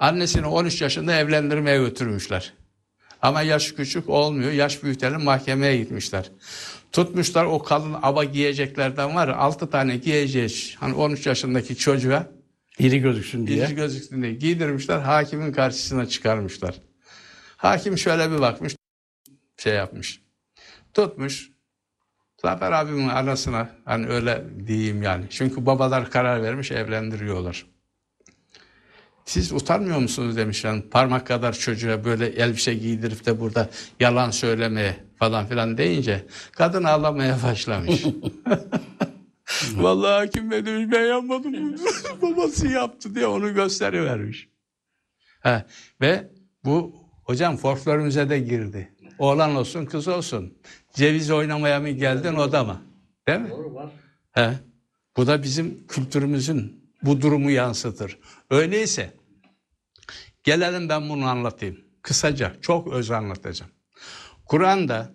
Annesini 0.00 0.46
13 0.46 0.82
yaşında 0.82 1.14
evlendirmeye 1.14 1.78
götürmüşler. 1.78 2.52
Ama 3.22 3.42
yaş 3.42 3.72
küçük 3.72 4.08
olmuyor. 4.08 4.52
Yaş 4.52 4.82
büyütelim 4.82 5.24
mahkemeye 5.24 5.76
gitmişler. 5.76 6.30
Tutmuşlar 6.92 7.44
o 7.44 7.62
kalın 7.62 7.96
aba 8.02 8.24
giyeceklerden 8.24 9.14
var. 9.14 9.28
6 9.28 9.70
tane 9.70 9.96
giyeceğiz. 9.96 10.74
Hani 10.80 10.94
13 10.94 11.26
yaşındaki 11.26 11.76
çocuğa 11.76 12.37
İri 12.78 13.00
gözüksün 13.00 13.46
diye. 13.46 13.66
İri 13.66 13.74
gözüksün 13.74 14.22
diye 14.22 14.34
giydirmişler. 14.34 14.98
Hakimin 14.98 15.52
karşısına 15.52 16.06
çıkarmışlar. 16.06 16.74
Hakim 17.56 17.98
şöyle 17.98 18.30
bir 18.30 18.40
bakmış, 18.40 18.76
şey 19.56 19.74
yapmış. 19.74 20.22
Tutmuş. 20.94 21.50
Zafer 22.42 22.72
abimin 22.72 23.08
anasına 23.08 23.70
hani 23.84 24.06
öyle 24.06 24.44
diyeyim 24.66 25.02
yani. 25.02 25.24
Çünkü 25.30 25.66
babalar 25.66 26.10
karar 26.10 26.42
vermiş 26.42 26.72
evlendiriyorlar. 26.72 27.66
Siz 29.24 29.52
utanmıyor 29.52 29.98
musunuz 29.98 30.36
demiş 30.36 30.64
yani 30.64 30.82
parmak 30.82 31.26
kadar 31.26 31.52
çocuğa 31.52 32.04
böyle 32.04 32.26
elbise 32.26 32.74
giydirip 32.74 33.26
de 33.26 33.40
burada 33.40 33.68
yalan 34.00 34.30
söylemeye 34.30 34.96
falan 35.16 35.46
filan 35.46 35.78
deyince 35.78 36.26
kadın 36.52 36.84
ağlamaya 36.84 37.38
başlamış. 37.42 38.04
Vallahi 39.76 40.12
hakim 40.12 40.50
bey 40.50 40.66
demiş 40.66 40.92
ben 40.92 41.06
yapmadım. 41.06 41.76
Babası 42.22 42.68
yaptı 42.68 43.14
diye 43.14 43.26
onu 43.26 43.54
gösterivermiş. 43.54 44.48
Ha, 45.40 45.66
ve 46.00 46.32
bu 46.64 46.94
hocam 47.24 47.56
folklorumuza 47.56 48.30
da 48.30 48.36
girdi. 48.36 48.94
Oğlan 49.18 49.56
olsun 49.56 49.86
kız 49.86 50.08
olsun. 50.08 50.58
Ceviz 50.94 51.30
oynamaya 51.30 51.80
mı 51.80 51.88
geldin 51.90 52.34
o 52.34 52.52
da 52.52 52.64
mı? 52.64 52.82
Değil 53.28 53.40
mi? 53.40 53.50
Doğru 53.50 53.74
var. 53.74 53.90
He. 54.32 54.58
Bu 55.16 55.26
da 55.26 55.42
bizim 55.42 55.86
kültürümüzün 55.86 56.92
bu 57.02 57.20
durumu 57.20 57.50
yansıtır. 57.50 58.18
Öyleyse 58.50 59.14
gelelim 60.42 60.88
ben 60.88 61.08
bunu 61.08 61.26
anlatayım. 61.26 61.80
Kısaca 62.02 62.56
çok 62.60 62.92
öz 62.92 63.10
anlatacağım. 63.10 63.72
Kur'an'da 64.44 65.14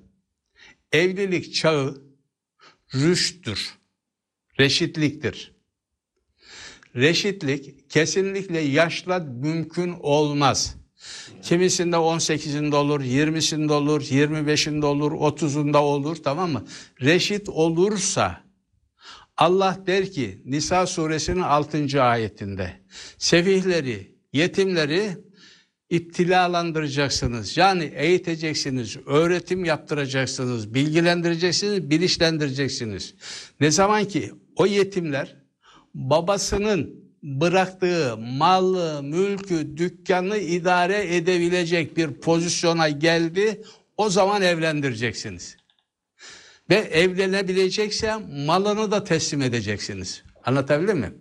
evlilik 0.91 1.53
çağı 1.53 2.01
rüşttür. 2.93 3.82
Reşitliktir. 4.59 5.53
Reşitlik 6.95 7.89
kesinlikle 7.89 8.59
yaşla 8.59 9.19
mümkün 9.19 9.95
olmaz. 9.99 10.75
Kimisinde 11.41 11.95
18'inde 11.95 12.75
olur, 12.75 13.01
20'sinde 13.01 13.73
olur, 13.73 14.01
25'inde 14.01 14.85
olur, 14.85 15.11
30'unda 15.11 15.77
olur 15.77 16.15
tamam 16.15 16.51
mı? 16.51 16.65
Reşit 17.01 17.49
olursa 17.49 18.43
Allah 19.37 19.77
der 19.87 20.11
ki 20.11 20.41
Nisa 20.45 20.87
suresinin 20.87 21.41
6. 21.41 22.03
ayetinde 22.03 22.81
sefihleri, 23.17 24.15
yetimleri 24.33 25.17
iptilalandıracaksınız. 25.89 27.57
Yani 27.57 27.83
eğiteceksiniz, 27.95 28.97
öğretim 29.05 29.65
yaptıracaksınız, 29.65 30.73
bilgilendireceksiniz, 30.73 31.89
bilinçlendireceksiniz. 31.89 33.15
Ne 33.59 33.71
zaman 33.71 34.05
ki 34.05 34.31
o 34.55 34.65
yetimler 34.65 35.35
babasının 35.93 37.03
bıraktığı 37.23 38.17
malı, 38.17 39.03
mülkü, 39.03 39.77
dükkanı 39.77 40.37
idare 40.37 41.15
edebilecek 41.15 41.97
bir 41.97 42.13
pozisyona 42.13 42.89
geldi, 42.89 43.61
o 43.97 44.09
zaman 44.09 44.41
evlendireceksiniz. 44.41 45.57
Ve 46.69 46.75
evlenebilecekse 46.75 48.15
malını 48.47 48.91
da 48.91 49.03
teslim 49.03 49.41
edeceksiniz. 49.41 50.23
Anlatabildim 50.45 50.97
mi? 50.97 51.13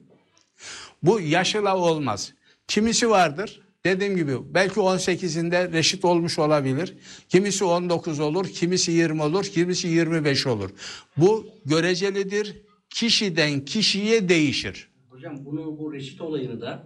Bu 1.03 1.21
yaşla 1.21 1.77
olmaz. 1.77 2.33
Kimisi 2.69 3.11
vardır. 3.11 3.61
Dediğim 3.85 4.17
gibi 4.17 4.55
belki 4.55 4.81
18'inde 4.81 5.73
reşit 5.73 6.05
olmuş 6.05 6.39
olabilir. 6.39 6.95
Kimisi 7.29 7.65
19 7.65 8.21
olur, 8.21 8.49
kimisi 8.49 8.93
20 8.93 9.23
olur, 9.23 9.45
kimisi 9.45 9.89
25 9.89 10.47
olur. 10.47 10.71
Bu 11.17 11.47
görecelidir. 11.65 12.63
Kişiden 12.95 13.65
kişiye 13.65 14.29
değişir. 14.29 14.89
Hocam 15.11 15.45
bunu 15.45 15.79
bu 15.79 15.93
reşit 15.93 16.21
olayını 16.21 16.61
da 16.61 16.83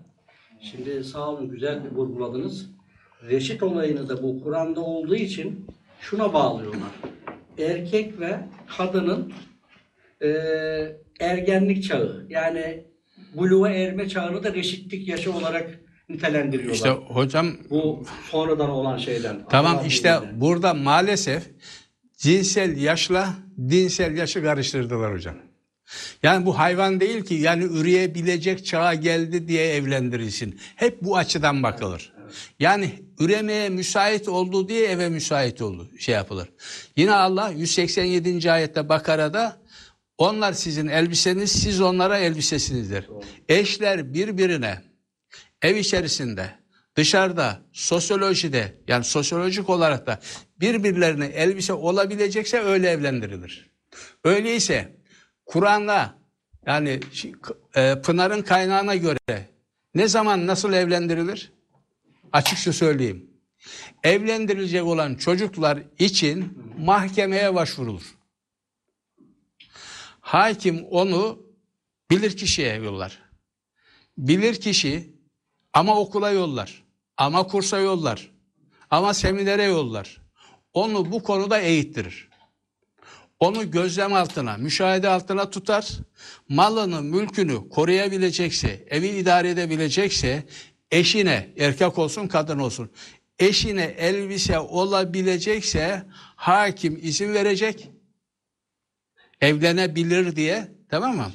şimdi 0.61 1.05
sağ 1.05 1.29
olun 1.29 1.49
güzel 1.49 1.85
bir 1.85 1.91
vurguladınız. 1.91 2.71
Reşit 3.23 3.63
olayını 3.63 4.09
da 4.09 4.23
bu 4.23 4.43
Kur'an'da 4.43 4.81
olduğu 4.81 5.17
için 5.17 5.67
şuna 6.01 6.33
bağlıyorlar. 6.33 6.91
Erkek 7.59 8.21
ve 8.21 8.41
kadının 8.77 9.33
e, 10.23 10.29
ergenlik 11.21 11.85
çağı 11.85 12.27
yani 12.29 12.85
buluğa 13.35 13.69
erme 13.69 14.09
çağını 14.09 14.43
da 14.45 14.55
reşitlik 14.55 15.09
yaşı 15.09 15.33
olarak 15.33 15.81
nitelendiriyorlar. 16.09 16.75
İşte 16.75 16.91
hocam 16.91 17.47
bu 17.71 18.05
sonradan 18.31 18.71
olan 18.71 18.99
şeyden. 18.99 19.45
Tamam 19.51 19.77
Allah 19.77 19.87
işte 19.87 20.15
izniyle. 20.17 20.41
burada 20.41 20.75
maalesef 20.75 21.51
cinsel 22.17 22.77
yaşla 22.77 23.35
dinsel 23.59 24.17
yaşı 24.17 24.43
karıştırdılar 24.43 25.13
hocam. 25.13 25.35
Yani 26.23 26.47
bu 26.47 26.59
hayvan 26.59 27.01
değil 27.01 27.25
ki 27.25 27.35
yani 27.35 27.65
üreyebilecek 27.65 28.67
çağa 28.67 28.95
geldi 28.95 29.49
diye 29.49 29.75
evlendirilsin. 29.75 30.61
Hep 30.77 31.03
bu 31.03 31.17
açıdan 31.17 31.63
bakılır. 31.63 32.13
Yani 32.59 32.93
üremeye 33.21 33.69
müsait 33.69 34.29
oldu 34.29 34.69
diye 34.69 34.89
eve 34.89 35.09
müsait 35.09 35.63
oldu 35.63 35.91
şey 35.99 36.15
yapılır. 36.15 36.49
Yine 36.97 37.13
Allah 37.13 37.51
187. 37.51 38.53
ayette 38.53 38.89
Bakara'da 38.89 39.61
onlar 40.19 40.53
sizin 40.53 40.89
elbiseniz 40.89 41.53
siz 41.53 41.81
onlara 41.81 42.19
elbisesinizdir. 42.19 43.07
Eşler 43.49 44.15
birbirine 44.15 44.83
ev 45.63 45.77
içerisinde, 45.77 46.51
dışarıda, 46.97 47.61
sosyolojide 47.73 48.75
yani 48.89 49.05
sosyolojik 49.05 49.71
olarak 49.71 50.07
da 50.07 50.21
birbirlerine 50.61 51.27
elbise 51.27 51.73
olabilecekse 51.73 52.61
öyle 52.61 52.91
evlendirilir. 52.91 53.71
Öyleyse 54.25 54.96
Kur'an'da 55.47 56.19
yani 56.67 57.01
e, 57.75 58.01
Pınar'ın 58.03 58.43
kaynağına 58.43 58.97
göre 58.97 59.49
ne 59.95 60.09
zaman 60.09 60.47
nasıl 60.47 60.73
evlendirilir? 60.73 61.53
Açıkça 62.33 62.73
söyleyeyim. 62.73 63.31
Evlendirilecek 64.03 64.85
olan 64.85 65.15
çocuklar 65.15 65.83
için 65.99 66.59
mahkemeye 66.79 67.55
başvurulur. 67.55 68.17
Hakim 70.21 70.85
onu 70.85 71.47
bilirkişiye 72.11 72.75
yollar. 72.75 73.23
Bilirkişi 74.19 75.17
ama 75.73 76.01
okula 76.01 76.31
yollar, 76.31 76.85
ama 77.17 77.47
kursa 77.47 77.79
yollar, 77.79 78.31
ama 78.91 79.15
seminere 79.15 79.63
yollar. 79.63 80.23
Onu 80.73 81.13
bu 81.13 81.23
konuda 81.23 81.61
eğittirir. 81.61 82.29
Onu 83.41 83.71
gözlem 83.71 84.13
altına, 84.13 84.57
müşahede 84.57 85.09
altına 85.09 85.51
tutar. 85.51 85.89
Malını, 86.49 87.03
mülkünü 87.03 87.69
koruyabilecekse, 87.69 88.87
evi 88.91 89.09
idare 89.09 89.51
edebilecekse 89.51 90.45
eşine, 90.91 91.49
erkek 91.59 91.99
olsun 91.99 92.29
kadın 92.29 92.59
olsun, 92.59 92.91
eşine 93.39 93.85
elbise 93.85 94.59
olabilecekse 94.59 96.03
hakim 96.37 96.99
izin 97.03 97.35
verecek. 97.35 97.91
Evlenebilir 99.41 100.37
diye 100.37 100.69
tamam 100.89 101.17
mı? 101.17 101.33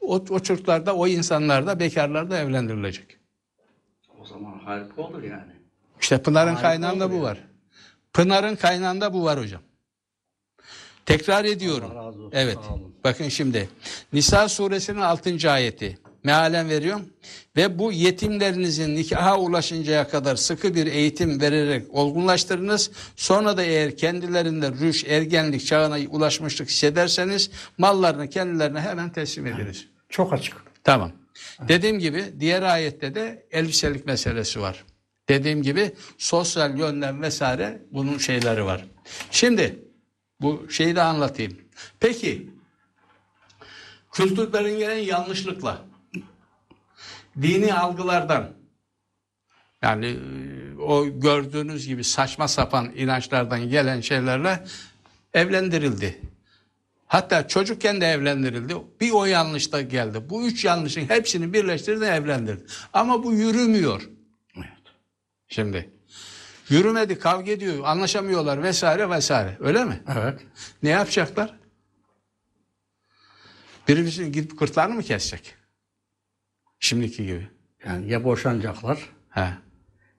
O, 0.00 0.14
o 0.14 0.40
çocuklar 0.40 0.86
da, 0.86 0.96
o 0.96 1.06
insanlar 1.06 1.66
da, 1.66 1.80
bekarlar 1.80 2.30
da 2.30 2.38
evlendirilecek. 2.38 3.18
O 4.20 4.24
zaman 4.24 4.58
harika 4.58 5.02
olur 5.02 5.22
yani. 5.22 5.52
İşte 6.00 6.22
Pınar'ın 6.22 6.56
kaynağında 6.56 7.10
bu 7.12 7.16
ya. 7.16 7.22
var. 7.22 7.38
Pınar'ın 8.12 8.56
kaynağında 8.56 9.12
bu 9.14 9.24
var 9.24 9.40
hocam. 9.40 9.62
Tekrar 11.08 11.44
ediyorum. 11.44 11.90
Allah 11.90 12.06
razı 12.06 12.18
olsun, 12.18 12.30
Evet. 12.34 12.58
Bakın 13.04 13.28
şimdi. 13.28 13.68
Nisa 14.12 14.48
suresinin 14.48 15.00
6. 15.00 15.50
ayeti. 15.50 15.98
Mealen 16.24 16.68
veriyorum. 16.68 17.06
Ve 17.56 17.78
bu 17.78 17.92
yetimlerinizin 17.92 18.96
nikaha 18.96 19.38
ulaşıncaya 19.38 20.08
kadar 20.08 20.36
sıkı 20.36 20.74
bir 20.74 20.86
eğitim 20.86 21.40
vererek 21.40 21.94
olgunlaştırınız. 21.94 22.90
Sonra 23.16 23.56
da 23.56 23.62
eğer 23.62 23.96
kendilerinde 23.96 24.70
rüş, 24.70 25.04
ergenlik 25.04 25.66
çağına 25.66 25.98
ulaşmışlık 26.10 26.68
hissederseniz 26.68 27.50
mallarını 27.78 28.30
kendilerine 28.30 28.80
hemen 28.80 29.12
teslim 29.12 29.46
ediniz. 29.46 29.86
Çok 30.08 30.32
açık. 30.32 30.56
Tamam. 30.84 31.12
Dediğim 31.68 31.98
gibi 31.98 32.24
diğer 32.40 32.62
ayette 32.62 33.14
de 33.14 33.46
elbiselik 33.50 34.06
meselesi 34.06 34.60
var. 34.60 34.84
Dediğim 35.28 35.62
gibi 35.62 35.92
sosyal 36.18 36.78
yönden 36.78 37.22
vesaire 37.22 37.82
bunun 37.92 38.18
şeyleri 38.18 38.64
var. 38.64 38.84
Şimdi 39.30 39.87
bu 40.40 40.70
şeyi 40.70 40.96
de 40.96 41.02
anlatayım. 41.02 41.58
Peki 42.00 42.50
kültürlerin 44.12 44.78
gelen 44.78 44.98
yanlışlıkla 44.98 45.84
dini 47.42 47.74
algılardan 47.74 48.50
yani 49.82 50.06
e, 50.06 50.80
o 50.80 51.06
gördüğünüz 51.06 51.86
gibi 51.86 52.04
saçma 52.04 52.48
sapan 52.48 52.92
inançlardan 52.96 53.68
gelen 53.68 54.00
şeylerle 54.00 54.64
evlendirildi. 55.34 56.20
Hatta 57.06 57.48
çocukken 57.48 58.00
de 58.00 58.06
evlendirildi. 58.06 58.74
Bir 59.00 59.10
o 59.10 59.24
yanlış 59.24 59.72
da 59.72 59.82
geldi. 59.82 60.30
Bu 60.30 60.46
üç 60.46 60.64
yanlışın 60.64 61.08
hepsini 61.08 61.52
birleştirdi 61.52 62.04
evlendirdi. 62.04 62.66
Ama 62.92 63.24
bu 63.24 63.32
yürümüyor. 63.32 64.08
Şimdi 65.48 65.90
yürümedi, 66.68 67.18
kavga 67.18 67.52
ediyor, 67.52 67.84
anlaşamıyorlar 67.84 68.62
vesaire 68.62 69.10
vesaire. 69.10 69.56
Öyle 69.60 69.84
mi? 69.84 70.02
Evet. 70.18 70.40
Ne 70.82 70.88
yapacaklar? 70.88 71.54
Birimizin 73.88 74.32
gidip 74.32 74.58
kırtlarını 74.58 74.94
mı 74.94 75.02
kesecek? 75.02 75.54
Şimdiki 76.80 77.26
gibi. 77.26 77.48
Yani 77.86 78.10
ya 78.12 78.24
boşanacaklar 78.24 78.98
Ha. 79.28 79.58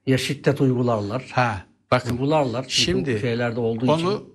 ya 0.06 0.18
şiddet 0.18 0.62
uygularlar. 0.62 1.30
Ha. 1.32 1.66
Bakın 1.92 2.12
Uygularlar. 2.12 2.66
Şimdi 2.68 3.20
şeylerde 3.20 3.60
olduğu 3.60 3.86
için. 3.96 4.06
onu 4.06 4.30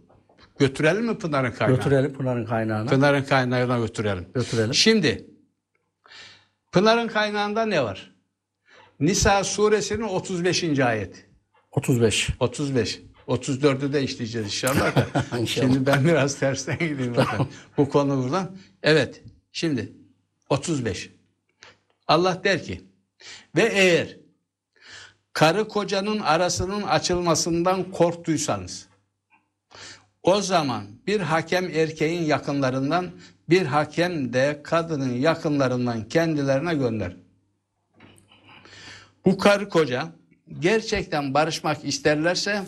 götürelim 0.59 1.05
mi 1.07 1.19
Pınar'ın 1.19 1.51
kaynağına? 1.53 1.77
Götürelim 1.77 2.13
Pınar'ın 2.13 2.47
kaynağına. 2.47 2.91
Pınar'ın 2.91 3.23
kaynağına 3.23 3.79
götürelim. 3.79 4.27
Götürelim. 4.35 4.75
Şimdi 4.75 5.27
Pınar'ın 6.73 7.09
kaynağında 7.09 7.67
ne 7.67 7.85
var? 7.85 8.15
Nisa 9.01 9.45
suresinin 9.45 10.03
35. 10.03 10.79
ayet. 10.81 11.27
35. 11.77 12.31
35. 12.41 13.03
34'ü 13.29 13.93
de 13.93 14.03
işleyeceğiz 14.03 14.47
inşallah 14.47 14.97
da. 14.97 15.07
İnşallah. 15.39 15.67
Şimdi 15.67 15.87
ben 15.87 16.05
biraz 16.05 16.39
tersten 16.39 16.79
gideyim. 16.79 17.17
bakın. 17.17 17.49
Bu 17.77 17.89
konu 17.89 18.23
buradan. 18.25 18.57
Evet. 18.83 19.23
Şimdi 19.53 19.93
35. 20.51 21.11
Allah 22.09 22.45
der 22.45 22.63
ki 22.63 22.81
ve 23.57 23.63
eğer 23.63 24.17
karı 25.33 25.69
kocanın 25.69 26.21
arasının 26.21 26.83
açılmasından 26.83 27.91
korktuysanız 27.91 28.89
o 30.23 30.41
zaman 30.41 30.85
bir 31.07 31.21
hakem 31.21 31.65
erkeğin 31.65 32.23
yakınlarından 32.23 33.11
bir 33.49 33.67
hakem 33.67 34.33
de 34.33 34.61
kadının 34.65 35.13
yakınlarından 35.13 36.09
kendilerine 36.09 36.75
gönder. 36.75 37.17
Bu 39.25 39.39
karı 39.39 39.69
koca 39.69 40.13
gerçekten 40.61 41.35
barışmak 41.35 41.85
isterlerse 41.85 42.63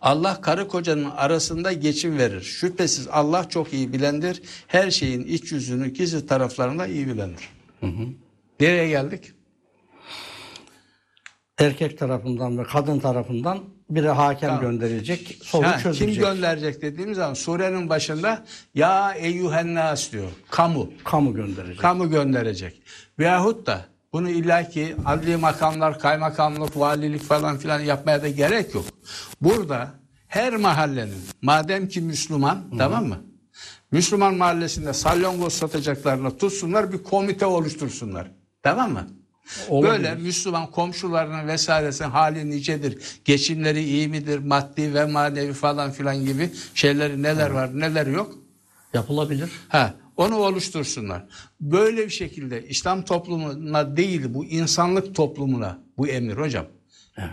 Allah 0.00 0.40
karı 0.40 0.68
kocanın 0.68 1.10
arasında 1.10 1.72
geçim 1.72 2.18
verir. 2.18 2.40
Şüphesiz 2.42 3.08
Allah 3.08 3.48
çok 3.48 3.72
iyi 3.72 3.92
bilendir. 3.92 4.42
Her 4.66 4.90
şeyin 4.90 5.24
iç 5.24 5.52
yüzünü 5.52 5.88
gizli 5.88 6.26
taraflarında 6.26 6.86
iyi 6.86 7.06
bilendir. 7.06 7.48
Nereye 8.60 8.88
geldik? 8.88 9.32
Erkek 11.58 11.98
tarafından 11.98 12.58
ve 12.58 12.62
kadın 12.64 12.98
tarafından 12.98 13.58
biri 13.90 14.08
hakem 14.08 14.60
gönderilecek. 14.60 15.38
Sorun 15.42 15.64
Ha, 15.64 15.72
kim 15.76 15.82
çözülecek. 15.82 16.24
gönderecek 16.24 16.82
dediğimiz 16.82 17.16
zaman 17.16 17.34
surenin 17.34 17.88
başında 17.88 18.44
ya 18.74 19.12
eyyühennas 19.14 20.12
diyor. 20.12 20.28
Kamu. 20.50 20.90
Kamu 21.04 21.34
gönderecek. 21.34 21.78
Kamu 21.80 22.10
gönderecek. 22.10 22.82
Veyahut 23.18 23.66
da 23.66 23.84
bunu 24.12 24.30
illaki 24.30 24.96
adli 25.06 25.36
makamlar, 25.36 25.98
kaymakamlık, 25.98 26.78
valilik 26.78 27.22
falan 27.22 27.58
filan 27.58 27.80
yapmaya 27.80 28.22
da 28.22 28.28
gerek 28.28 28.74
yok. 28.74 28.84
Burada 29.40 29.90
her 30.26 30.56
mahallenin 30.56 31.22
madem 31.42 31.88
ki 31.88 32.00
Müslüman 32.00 32.64
tamam 32.78 33.06
mı? 33.06 33.18
Müslüman 33.92 34.34
mahallesinde 34.34 34.92
salyangoz 34.92 35.52
satacaklarına 35.52 36.36
tutsunlar 36.36 36.92
bir 36.92 37.02
komite 37.02 37.46
oluştursunlar. 37.46 38.30
Tamam 38.62 38.92
mı? 38.92 39.08
Olabilir. 39.68 39.92
Böyle 39.92 40.14
Müslüman 40.14 40.70
komşularının 40.70 41.48
vesairesinin 41.48 42.10
hali 42.10 42.50
nicedir, 42.50 43.20
geçimleri 43.24 43.84
iyi 43.84 44.08
midir, 44.08 44.38
maddi 44.38 44.94
ve 44.94 45.04
manevi 45.04 45.52
falan 45.52 45.90
filan 45.90 46.24
gibi 46.24 46.50
şeyleri 46.74 47.22
neler 47.22 47.50
var 47.50 47.80
neler 47.80 48.06
yok. 48.06 48.34
Yapılabilir. 48.94 49.50
Ha, 49.68 49.94
onu 50.18 50.36
oluştursunlar. 50.36 51.24
Böyle 51.60 52.04
bir 52.04 52.10
şekilde 52.10 52.68
İslam 52.68 53.04
toplumuna 53.04 53.96
değil 53.96 54.22
bu 54.28 54.44
insanlık 54.44 55.14
toplumuna 55.14 55.78
bu 55.98 56.08
emir 56.08 56.36
hocam. 56.36 56.66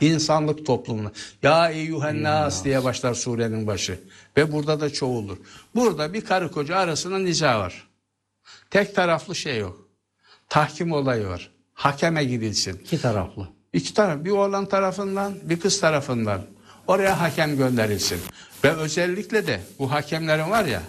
İnsanlık 0.02 0.66
toplumuna. 0.66 1.12
Ya 1.44 1.70
eyyühen 1.70 2.24
nas 2.24 2.66
diye 2.66 2.84
başlar 2.84 3.14
surenin 3.14 3.68
başı. 3.68 4.00
Ve 4.38 4.52
burada 4.52 4.82
da 4.82 4.94
çoğuldur. 4.94 5.38
Burada 5.76 6.14
bir 6.14 6.22
karı 6.22 6.52
koca 6.52 6.76
arasında 6.76 7.20
niza 7.20 7.60
var. 7.60 7.88
Tek 8.70 8.96
taraflı 8.96 9.36
şey 9.36 9.58
yok. 9.58 9.90
Tahkim 10.50 10.92
olayı 10.92 11.28
var. 11.28 11.52
Hakeme 11.74 12.24
gidilsin. 12.24 12.80
İki 12.84 13.02
taraflı. 13.02 13.48
İki 13.74 13.94
taraf, 13.94 14.26
bir 14.26 14.32
oğlan 14.32 14.66
tarafından, 14.66 15.34
bir 15.44 15.60
kız 15.60 15.80
tarafından. 15.80 16.42
Oraya 16.88 17.22
hakem 17.22 17.58
gönderilsin. 17.58 18.20
Ve 18.64 18.72
özellikle 18.72 19.48
de 19.48 19.60
bu 19.80 19.92
hakemlerin 19.92 20.50
var 20.50 20.66
ya, 20.66 20.82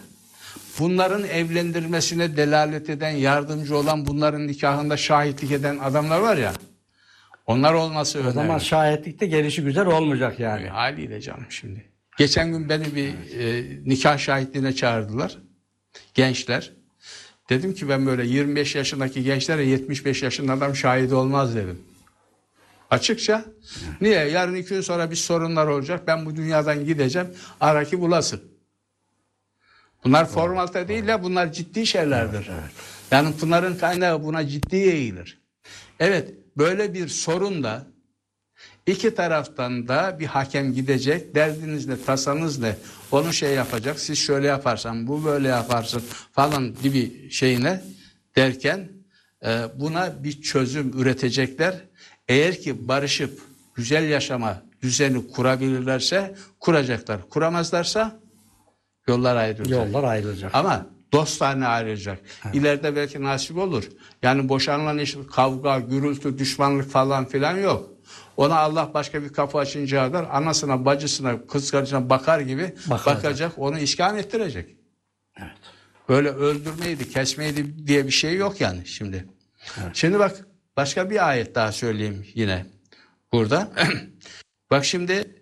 bunların 0.78 1.24
evlendirmesine 1.24 2.36
delalet 2.36 2.90
eden, 2.90 3.10
yardımcı 3.10 3.76
olan, 3.76 4.06
bunların 4.06 4.46
nikahında 4.46 4.96
şahitlik 4.96 5.52
eden 5.52 5.78
adamlar 5.78 6.20
var 6.20 6.36
ya, 6.36 6.52
onlar 7.46 7.72
olması 7.74 8.18
O 8.18 8.20
önemli. 8.20 8.34
zaman 8.34 8.58
şahitlikte 8.58 9.26
gelişi 9.26 9.62
güzel 9.62 9.86
olmayacak 9.86 10.40
yani. 10.40 10.68
Haliyle 10.68 11.20
canım 11.20 11.46
şimdi. 11.48 11.84
Geçen 12.18 12.52
gün 12.52 12.68
beni 12.68 12.94
bir 12.94 13.08
e, 13.40 13.64
nikah 13.86 14.18
şahitliğine 14.18 14.72
çağırdılar. 14.74 15.38
Gençler. 16.14 16.72
Dedim 17.48 17.74
ki 17.74 17.88
ben 17.88 18.06
böyle 18.06 18.26
25 18.26 18.74
yaşındaki 18.74 19.22
gençlere 19.22 19.64
75 19.66 20.22
yaşında 20.22 20.52
adam 20.52 20.76
şahit 20.76 21.12
olmaz 21.12 21.56
dedim. 21.56 21.80
Açıkça. 22.90 23.44
Niye? 24.00 24.28
Yarın 24.28 24.54
iki 24.54 24.68
gün 24.68 24.80
sonra 24.80 25.10
bir 25.10 25.16
sorunlar 25.16 25.66
olacak. 25.66 26.02
Ben 26.06 26.26
bu 26.26 26.36
dünyadan 26.36 26.84
gideceğim. 26.84 27.28
Araki 27.60 28.00
bulasın. 28.00 28.55
Bunlar 30.06 30.28
formalite 30.28 30.88
değil 30.88 31.04
ya 31.04 31.22
bunlar 31.22 31.52
ciddi 31.52 31.86
şeylerdir. 31.86 32.50
Yani 33.10 33.36
Pınar'ın 33.36 33.74
kaynağı 33.74 34.22
buna 34.22 34.48
ciddi 34.48 34.76
eğilir. 34.76 35.40
Evet 36.00 36.34
böyle 36.56 36.94
bir 36.94 37.08
sorun 37.08 37.62
da 37.62 37.86
İki 38.86 39.14
taraftan 39.14 39.88
da 39.88 40.16
bir 40.20 40.26
hakem 40.26 40.74
gidecek. 40.74 41.34
Derdiniz 41.34 41.86
ne, 41.86 42.02
tasanız 42.02 42.58
ne? 42.58 42.76
Onu 43.12 43.32
şey 43.32 43.54
yapacak. 43.54 44.00
Siz 44.00 44.18
şöyle 44.18 44.46
yaparsan, 44.46 45.06
bu 45.06 45.24
böyle 45.24 45.48
yaparsın 45.48 46.02
falan 46.32 46.74
gibi 46.82 47.30
şeyine 47.30 47.82
derken 48.36 48.88
e, 49.46 49.64
buna 49.74 50.24
bir 50.24 50.42
çözüm 50.42 51.00
üretecekler. 51.00 51.74
Eğer 52.28 52.60
ki 52.60 52.88
barışıp 52.88 53.40
güzel 53.74 54.08
yaşama 54.08 54.62
düzeni 54.82 55.28
kurabilirlerse 55.28 56.34
kuracaklar. 56.60 57.28
Kuramazlarsa 57.28 58.20
yollar 59.08 59.36
ayrılacak. 59.36 59.86
Yollar 59.86 60.04
ayrılacak. 60.04 60.54
Ama 60.54 60.86
dostane 61.12 61.66
ayrılacak. 61.66 62.18
İleride 62.52 62.96
belki 62.96 63.22
nasip 63.22 63.58
olur. 63.58 63.84
Yani 64.22 64.48
boşanılan 64.48 64.98
iş 64.98 65.16
kavga, 65.32 65.78
gürültü, 65.78 66.38
düşmanlık 66.38 66.90
falan 66.90 67.24
filan 67.24 67.58
yok. 67.58 67.90
Ona 68.36 68.56
Allah 68.58 68.90
başka 68.94 69.22
bir 69.22 69.28
kapı 69.28 69.58
açınca 69.58 70.06
kadar 70.06 70.26
anasına, 70.30 70.84
bacısına, 70.84 71.46
kız 71.46 71.70
kardeşine 71.70 72.10
bakar 72.10 72.40
gibi 72.40 72.74
Bakacak. 72.90 73.24
bakacak, 73.24 73.52
onu 73.58 73.78
iskan 73.78 74.18
ettirecek. 74.18 74.76
Evet. 75.38 75.50
Böyle 76.08 76.28
öldürmeydi, 76.28 77.10
kesmeydi 77.10 77.86
diye 77.86 78.06
bir 78.06 78.10
şey 78.10 78.36
yok 78.36 78.60
yani 78.60 78.86
şimdi. 78.86 79.24
Şimdi 79.92 80.18
bak 80.18 80.46
başka 80.76 81.10
bir 81.10 81.28
ayet 81.28 81.54
daha 81.54 81.72
söyleyeyim 81.72 82.26
yine 82.34 82.66
burada. 83.32 83.72
bak 84.70 84.84
şimdi 84.84 85.35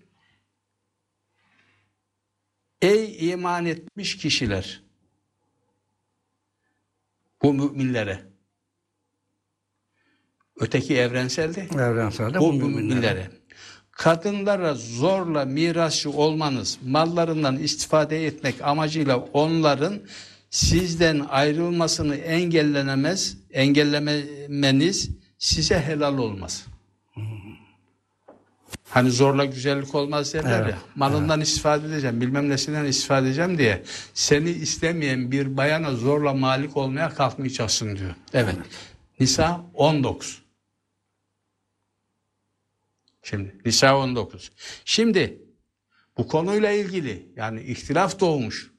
Ey 2.84 3.30
iman 3.30 3.66
etmiş 3.66 4.16
kişiler. 4.16 4.82
Bu 7.42 7.52
müminlere. 7.52 8.22
Öteki 10.60 10.96
evrenseldi 10.96 11.68
Evrenselde 11.74 12.40
bu 12.40 12.52
müminlere. 12.52 13.30
kadınlara 13.90 14.74
zorla 14.74 15.44
mirasçı 15.44 16.10
olmanız, 16.10 16.78
mallarından 16.86 17.58
istifade 17.58 18.26
etmek 18.26 18.54
amacıyla 18.62 19.18
onların 19.18 20.00
sizden 20.50 21.20
ayrılmasını 21.20 22.16
engellenemez, 22.16 23.36
engellemeniz 23.50 25.10
size 25.38 25.80
helal 25.80 26.18
olmaz. 26.18 26.66
Hani 28.94 29.10
zorla 29.10 29.44
güzellik 29.44 29.94
olmaz 29.94 30.34
derler 30.34 30.60
Evet, 30.60 30.70
ya. 30.70 30.78
Malından 30.94 31.40
istifade 31.40 31.86
edeceğim, 31.86 32.20
bilmem 32.20 32.48
nesinden 32.48 32.84
istifade 32.84 33.26
edeceğim 33.26 33.58
diye. 33.58 33.82
Seni 34.14 34.50
istemeyen 34.50 35.32
bir 35.32 35.56
bayana 35.56 35.92
zorla 35.94 36.34
malik 36.34 36.76
olmaya 36.76 37.10
kalkmayacaksın 37.10 37.96
diyor. 37.96 38.14
Evet. 38.32 38.54
Nisa 39.20 39.60
19. 39.74 40.42
Şimdi 43.22 43.56
Nisa 43.64 43.98
19. 43.98 44.52
Şimdi 44.84 45.42
bu 46.18 46.28
konuyla 46.28 46.70
ilgili 46.70 47.28
yani 47.36 47.62
ihtilaf 47.62 48.20
doğmuş. 48.20 48.70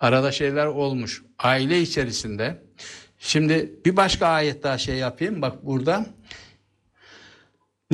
Arada 0.00 0.32
şeyler 0.32 0.66
olmuş. 0.66 1.22
Aile 1.38 1.80
içerisinde. 1.80 2.62
Şimdi 3.18 3.80
bir 3.84 3.96
başka 3.96 4.26
ayet 4.26 4.62
daha 4.62 4.78
şey 4.78 4.96
yapayım. 4.96 5.42
Bak 5.42 5.66
burada. 5.66 6.06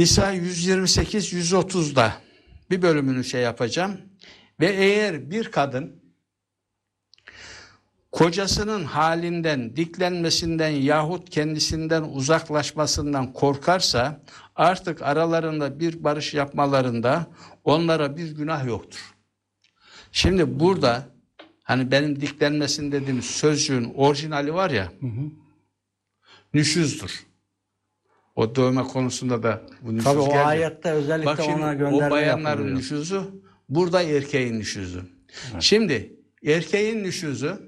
Nisa 0.01 0.32
128 0.32 1.32
130'da 1.32 2.12
bir 2.70 2.82
bölümünü 2.82 3.24
şey 3.24 3.42
yapacağım. 3.42 4.01
Ve 4.61 4.66
eğer 4.66 5.30
bir 5.30 5.51
kadın 5.51 6.03
kocasının 8.12 8.84
halinden, 8.84 9.76
diklenmesinden 9.76 10.68
yahut 10.68 11.30
kendisinden 11.30 12.03
uzaklaşmasından 12.03 13.32
korkarsa 13.32 14.20
artık 14.57 15.03
aralarında 15.03 15.80
bir 15.80 16.05
barış 16.05 16.34
yapmalarında 16.34 17.26
onlara 17.64 18.16
bir 18.16 18.30
günah 18.30 18.66
yoktur. 18.66 19.14
Şimdi 20.12 20.61
burada 20.61 21.09
hani 21.62 21.90
benim 21.90 22.20
diklenmesin 22.20 22.92
dediğim 22.92 23.22
sözcüğün 23.22 23.94
orijinali 23.94 24.55
var 24.55 24.70
ya 24.70 24.92
nüşüzdür. 26.55 27.30
O 28.37 28.55
dövme 28.55 28.83
konusunda 28.83 29.43
da 29.43 29.62
bu 29.83 29.93
nüfuz 29.95 30.05
Tabii 30.05 30.18
o 30.20 30.24
gelecek. 30.28 30.47
ayette 30.47 30.91
özellikle 30.91 31.26
Bak 31.26 31.41
şimdi 31.45 31.62
ona 31.62 31.70
o 31.74 31.78
gönderme 31.78 32.11
bayanların 32.11 32.51
yapılıyor. 32.51 32.76
nüshuzu, 32.78 33.43
burada 33.68 34.03
erkeğin 34.03 34.59
nüshuzu. 34.59 35.03
Şimdi 35.61 36.16
erkeğin 36.45 37.05
nüshuzu, 37.05 37.61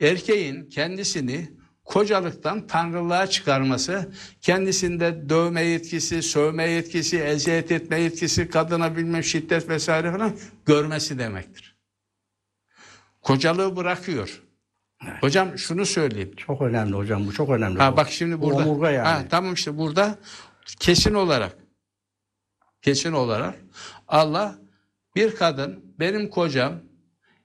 erkeğin 0.00 0.64
kendisini 0.68 1.50
kocalıktan 1.84 2.66
tanrılığa 2.66 3.26
çıkarması, 3.26 4.12
kendisinde 4.40 5.28
dövme 5.28 5.62
yetkisi, 5.64 6.22
sövme 6.22 6.68
yetkisi, 6.70 7.18
eziyet 7.18 7.72
etme 7.72 8.00
yetkisi, 8.00 8.48
kadına 8.48 8.96
bilmem 8.96 9.24
şiddet 9.24 9.68
vesaire 9.68 10.12
falan 10.12 10.36
görmesi 10.66 11.18
demektir. 11.18 11.76
Kocalığı 13.22 13.76
bırakıyor. 13.76 14.42
Hocam 15.20 15.58
şunu 15.58 15.86
söyleyeyim. 15.86 16.32
Çok 16.36 16.62
önemli 16.62 16.94
hocam 16.96 17.26
bu 17.26 17.32
çok 17.32 17.50
önemli. 17.50 17.78
Ha 17.78 17.92
bu. 17.92 17.96
bak 17.96 18.10
şimdi 18.10 18.40
Bu 18.40 18.42
burada. 18.42 18.56
omurga 18.62 18.90
yani. 18.90 19.06
Ha, 19.08 19.24
tamam 19.30 19.54
işte 19.54 19.78
burada 19.78 20.18
kesin 20.80 21.14
olarak 21.14 21.56
kesin 22.82 23.12
olarak 23.12 23.54
Allah 24.08 24.58
bir 25.16 25.34
kadın 25.36 25.84
benim 25.98 26.30
kocam 26.30 26.72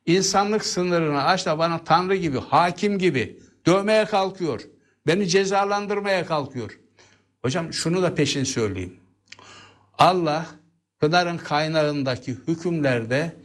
insanlık 0.06 0.66
sınırını 0.66 1.24
aç 1.24 1.46
da 1.46 1.58
bana 1.58 1.84
tanrı 1.84 2.16
gibi, 2.16 2.40
hakim 2.40 3.00
gibi 3.00 3.40
dövmeye 3.66 4.06
kalkıyor. 4.06 4.62
Beni 5.08 5.28
cezalandırmaya 5.28 6.26
kalkıyor. 6.26 6.80
Hocam 7.42 7.74
şunu 7.74 8.02
da 8.02 8.16
peşin 8.16 8.44
söyleyeyim. 8.44 9.00
Allah 9.98 10.46
Pınar'ın 11.00 11.38
kaynağındaki 11.38 12.32
hükümlerde 12.48 13.36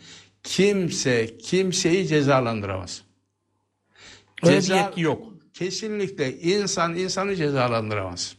kimse 0.43 1.39
kimseyi 1.39 2.07
cezalandıramaz. 2.07 3.03
Öyle 4.43 4.57
bir 4.57 4.63
Ceza- 4.63 4.77
yetki 4.77 5.01
yok. 5.01 5.27
Kesinlikle 5.55 6.39
insan 6.39 6.95
insanı 6.97 7.37
cezalandıramaz. 7.37 8.37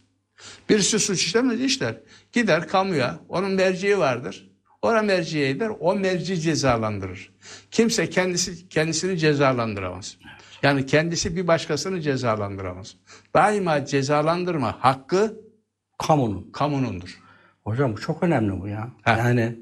Birisi 0.69 0.99
suç 0.99 1.23
işlemez 1.23 1.61
işler. 1.61 1.95
Gider 2.31 2.67
kamuya, 2.67 3.19
onun 3.29 3.51
merciği 3.51 3.97
vardır. 3.97 4.51
Ora 4.81 5.01
merciye 5.01 5.51
gider, 5.51 5.71
o 5.79 5.95
merci 5.95 6.39
cezalandırır. 6.41 7.33
Kimse 7.71 8.09
kendisi 8.09 8.69
kendisini 8.69 9.17
cezalandıramaz. 9.17 10.17
Yani 10.63 10.85
kendisi 10.85 11.35
bir 11.35 11.47
başkasını 11.47 12.01
cezalandıramaz. 12.01 12.95
Daima 13.35 13.85
cezalandırma 13.85 14.77
hakkı 14.79 15.41
Kamunun. 16.07 16.51
kamunundur. 16.53 17.19
Hocam 17.63 17.93
bu 17.93 18.01
çok 18.01 18.23
önemli 18.23 18.61
bu 18.61 18.67
ya. 18.67 18.89
Ha. 19.01 19.17
Yani 19.17 19.59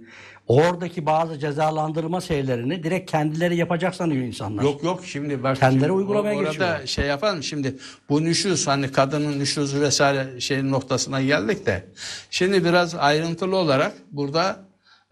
oradaki 0.50 1.06
bazı 1.06 1.40
cezalandırma 1.40 2.22
şeylerini 2.22 2.84
direkt 2.84 3.12
kendileri 3.12 3.56
yapacak 3.58 3.96
sanıyor 3.96 4.24
insanlar. 4.24 4.64
Yok 4.64 4.84
yok 4.84 5.02
şimdi 5.06 5.44
bak 5.44 5.58
Kendileri 5.60 5.82
şimdi 5.82 5.92
uygulamaya 5.92 6.38
orada 6.38 6.50
geçiyorlar. 6.50 6.86
şey 6.88 7.06
yapalım 7.06 7.44
şimdi 7.44 7.76
bu 8.10 8.24
nüşuz 8.24 8.68
hani 8.68 8.92
kadının 8.92 9.40
nüşuzu 9.40 9.82
vesaire 9.82 10.40
şeyin 10.40 10.72
noktasına 10.72 11.22
geldik 11.22 11.66
de 11.66 11.86
şimdi 12.30 12.66
biraz 12.66 12.96
ayrıntılı 12.96 13.56
olarak 13.56 13.94
burada 14.12 14.60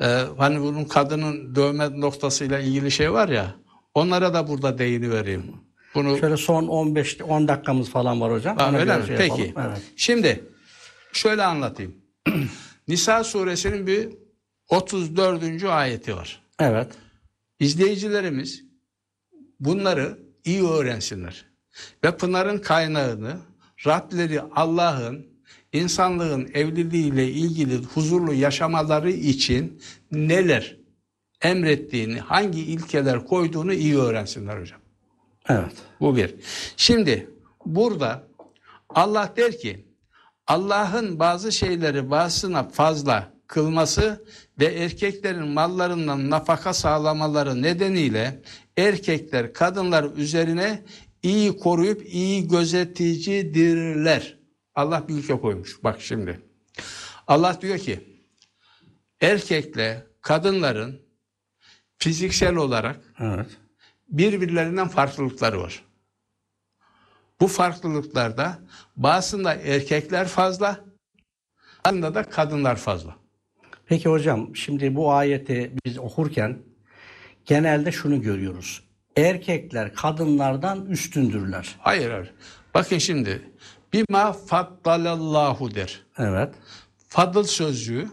e, 0.01 0.05
hani 0.37 0.61
bunun 0.61 0.83
kadının 0.85 1.55
dövme 1.55 2.01
noktasıyla 2.01 2.59
ilgili 2.59 2.91
şey 2.91 3.11
var 3.13 3.29
ya 3.29 3.55
onlara 3.95 4.33
da 4.33 4.47
burada 4.47 4.77
değini 4.77 5.11
vereyim. 5.11 5.43
Bunu 5.95 6.17
Şöyle 6.17 6.37
son 6.37 6.67
15 6.67 7.21
10 7.21 7.47
dakikamız 7.47 7.89
falan 7.89 8.21
var 8.21 8.31
hocam. 8.31 8.57
Ona 8.57 8.77
öyle 8.77 8.97
mi? 8.97 9.07
şey 9.07 9.17
Peki. 9.17 9.41
yapalım. 9.41 9.67
Evet. 9.69 9.81
Şimdi 9.95 10.43
şöyle 11.13 11.43
anlatayım. 11.43 11.95
Nisa 12.87 13.23
suresinin 13.23 13.87
bir 13.87 14.09
34. 14.69 15.63
ayeti 15.63 16.15
var. 16.15 16.41
Evet. 16.59 16.91
İzleyicilerimiz 17.59 18.63
bunları 19.59 20.19
iyi 20.45 20.63
öğrensinler. 20.63 21.45
Ve 22.03 22.17
Pınar'ın 22.17 22.57
kaynağını 22.57 23.37
Rableri 23.87 24.41
Allah'ın 24.41 25.27
insanlığın 25.73 26.49
evliliğiyle 26.53 27.27
ilgili 27.31 27.77
huzurlu 27.77 28.33
yaşamaları 28.33 29.11
için 29.11 29.81
neler 30.11 30.77
emrettiğini, 31.41 32.19
hangi 32.19 32.61
ilkeler 32.61 33.25
koyduğunu 33.25 33.73
iyi 33.73 33.97
öğrensinler 33.97 34.61
hocam. 34.61 34.79
Evet. 35.49 35.73
Bu 35.99 36.15
bir. 36.15 36.35
Şimdi 36.77 37.29
burada 37.65 38.23
Allah 38.89 39.33
der 39.37 39.57
ki 39.59 39.85
Allah'ın 40.47 41.19
bazı 41.19 41.51
şeyleri 41.51 42.11
bazısına 42.11 42.63
fazla 42.63 43.36
kılması 43.47 44.25
ve 44.59 44.65
erkeklerin 44.65 45.47
mallarından 45.47 46.29
nafaka 46.29 46.73
sağlamaları 46.73 47.61
nedeniyle 47.61 48.41
erkekler 48.77 49.53
kadınlar 49.53 50.03
üzerine 50.15 50.83
iyi 51.23 51.57
koruyup 51.57 52.05
iyi 52.05 52.47
gözeticidirler. 52.47 54.37
Allah 54.75 55.07
bir 55.07 55.13
ilke 55.13 55.39
koymuş. 55.39 55.83
Bak 55.83 56.01
şimdi. 56.01 56.41
Allah 57.27 57.61
diyor 57.61 57.77
ki 57.77 58.23
erkekle 59.21 60.07
kadınların 60.21 61.01
fiziksel 61.97 62.55
olarak 62.55 62.99
Evet. 63.19 63.47
birbirlerinden 64.09 64.87
farklılıkları 64.87 65.61
var. 65.61 65.83
Bu 67.39 67.47
farklılıklarda 67.47 68.59
bazısında 68.95 69.53
erkekler 69.55 70.27
fazla, 70.27 70.85
bazısında 71.85 72.15
da 72.15 72.23
kadınlar 72.23 72.75
fazla. 72.75 73.15
Peki 73.87 74.09
hocam 74.09 74.55
şimdi 74.55 74.95
bu 74.95 75.11
ayeti 75.11 75.71
biz 75.85 75.97
okurken 75.99 76.57
genelde 77.45 77.91
şunu 77.91 78.21
görüyoruz. 78.21 78.83
Erkekler 79.17 79.93
kadınlardan 79.93 80.85
üstündürler. 80.85 81.75
Hayır 81.79 82.11
hayır. 82.11 82.33
Bakın 82.73 82.97
şimdi. 82.97 83.41
Bima 83.93 84.33
faddalallahu 84.33 85.75
der. 85.75 86.01
Evet. 86.17 86.53
Fadıl 87.07 87.43
sözcüğü 87.43 88.07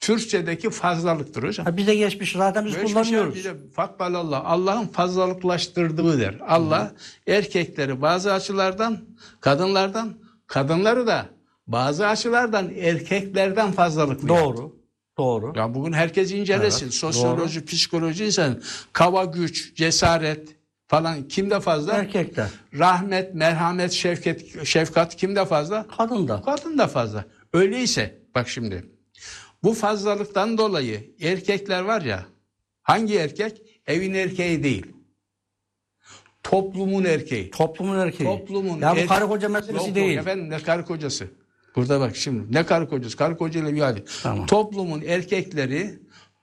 Türkçedeki 0.00 0.70
fazlalıktır 0.70 1.42
hocam. 1.42 1.66
Ha, 1.66 1.76
bize 1.76 1.94
geçmiş 1.94 2.32
zaten 2.32 2.66
biz 2.66 2.74
hiçbir 2.76 2.86
kullanıyoruz. 2.88 3.46
faddalallah. 3.74 4.42
Allah'ın 4.44 4.86
fazlalıklaştırdığı 4.86 6.20
der. 6.20 6.38
Allah 6.48 6.92
erkekleri 7.26 8.02
bazı 8.02 8.32
açılardan, 8.32 8.98
kadınlardan, 9.40 10.14
kadınları 10.46 11.06
da 11.06 11.26
bazı 11.66 12.06
açılardan 12.06 12.70
erkeklerden 12.74 13.72
fazlalıklı. 13.72 14.28
Doğru. 14.28 14.83
Doğru. 15.18 15.52
Ya 15.56 15.74
bugün 15.74 15.92
herkes 15.92 16.32
incelesin. 16.32 16.84
Evet, 16.84 16.94
Sosyoloji, 16.94 17.64
psikoloji 17.64 18.24
insan 18.26 18.62
kava 18.92 19.24
güç, 19.24 19.74
cesaret 19.74 20.56
falan 20.86 21.28
kimde 21.28 21.60
fazla? 21.60 21.92
Erkekler. 21.92 22.48
Rahmet, 22.78 23.34
merhamet, 23.34 23.92
şefkat, 23.92 24.40
şefkat 24.66 25.16
kimde 25.16 25.44
fazla? 25.44 25.86
Kadın 25.96 26.28
da. 26.28 26.42
Kadın 26.42 26.78
da 26.78 26.86
fazla. 26.86 27.24
Öyleyse 27.52 28.18
bak 28.34 28.48
şimdi 28.48 28.86
bu 29.62 29.74
fazlalıktan 29.74 30.58
dolayı 30.58 31.14
erkekler 31.20 31.80
var 31.82 32.02
ya 32.02 32.26
hangi 32.82 33.14
erkek? 33.16 33.62
Evin 33.86 34.14
erkeği 34.14 34.62
değil. 34.62 34.86
Toplumun 36.42 37.04
erkeği. 37.04 37.50
Toplumun 37.50 37.98
erkeği. 37.98 38.26
Toplumun 38.28 38.80
ya 38.80 38.92
bu 38.92 38.96
erke- 38.98 39.06
karı 39.06 39.26
koca 39.28 39.48
meselesi 39.48 39.86
yok 39.86 39.94
değil. 39.94 40.18
efendim 40.18 40.50
ne 40.50 40.58
karı 40.58 40.84
kocası. 40.84 41.28
Burada 41.76 42.00
bak 42.00 42.16
şimdi 42.16 42.54
ne 42.54 42.66
karı 42.66 42.88
kocası. 42.88 43.16
Karı 43.16 43.36
kocayla 43.36 43.74
bir 43.74 43.80
hali. 43.80 44.04
Tamam. 44.22 44.46
Toplumun 44.46 45.02
erkekleri 45.02 45.98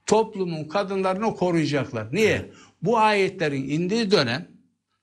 toplumun 0.06 0.64
kadınlarını 0.64 1.34
koruyacaklar. 1.34 2.12
Niye? 2.12 2.50
Bu 2.82 2.98
ayetlerin 2.98 3.68
indiği 3.68 4.10
dönem 4.10 4.48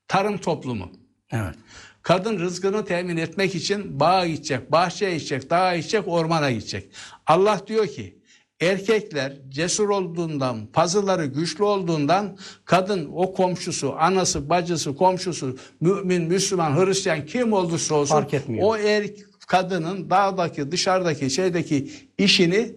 tarım 0.08 0.38
toplumu. 0.38 0.90
Evet. 1.32 1.54
Kadın 2.02 2.38
rızkını 2.38 2.84
temin 2.84 3.16
etmek 3.16 3.54
için 3.54 4.00
bağa 4.00 4.26
gidecek, 4.26 4.72
bahçeye 4.72 5.14
gidecek, 5.14 5.50
dağa 5.50 5.76
gidecek, 5.76 6.08
ormana 6.08 6.50
gidecek. 6.50 6.90
Allah 7.26 7.60
diyor 7.66 7.86
ki 7.86 8.18
erkekler 8.60 9.36
cesur 9.48 9.88
olduğundan, 9.88 10.66
pazıları 10.66 11.26
güçlü 11.26 11.64
olduğundan 11.64 12.38
kadın 12.64 13.10
o 13.14 13.32
komşusu, 13.34 13.94
anası, 13.98 14.50
bacısı, 14.50 14.96
komşusu, 14.96 15.58
mümin, 15.80 16.22
Müslüman, 16.22 16.86
Hristiyan 16.86 17.26
kim 17.26 17.52
olursa 17.52 17.94
olsun 17.94 18.14
Fark 18.14 18.34
etmiyor. 18.34 18.66
o 18.66 18.76
er, 18.76 19.06
kadının 19.50 20.10
dağdaki, 20.10 20.72
dışarıdaki, 20.72 21.30
şeydeki 21.30 21.90
işini 22.18 22.72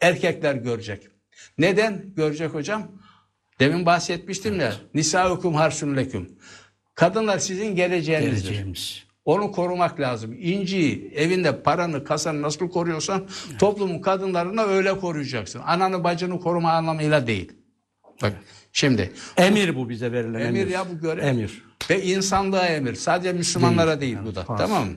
erkekler 0.00 0.54
görecek. 0.54 1.02
Neden 1.58 2.14
görecek 2.16 2.54
hocam? 2.54 2.82
Demin 3.60 3.86
bahsetmiştim 3.86 4.60
ya. 4.60 4.74
Nisa-ukum 4.94 5.54
harsun 5.54 5.96
leküm. 5.96 6.38
Kadınlar 6.94 7.38
sizin 7.38 7.76
geleceğinizdir. 7.76 8.48
Geleceğimiz. 8.48 9.04
Onu 9.24 9.52
korumak 9.52 10.00
lazım. 10.00 10.36
İnciyi, 10.38 11.12
evinde 11.14 11.62
paranı, 11.62 12.04
kasanı 12.04 12.42
nasıl 12.42 12.70
koruyorsan 12.70 13.28
toplumun 13.58 14.00
kadınlarını 14.00 14.62
öyle 14.62 14.98
koruyacaksın. 14.98 15.60
Ananı 15.66 16.04
bacını 16.04 16.40
koruma 16.40 16.72
anlamıyla 16.72 17.26
değil. 17.26 17.52
Bak 18.22 18.32
şimdi 18.72 19.12
Emir 19.36 19.76
bu 19.76 19.88
bize 19.88 20.12
verilen 20.12 20.40
emir. 20.40 20.60
emir 20.60 20.72
ya 20.72 20.90
bu 20.90 21.00
görev. 21.00 21.22
Emir. 21.22 21.67
Ve 21.90 22.02
insanlığa 22.02 22.66
emir. 22.66 22.94
Sadece 22.94 23.32
Müslümanlara 23.32 24.00
değil, 24.00 24.18
bu 24.24 24.34
da. 24.34 24.44
farz. 24.44 24.60
Tamam 24.60 24.86
mı? 24.86 24.92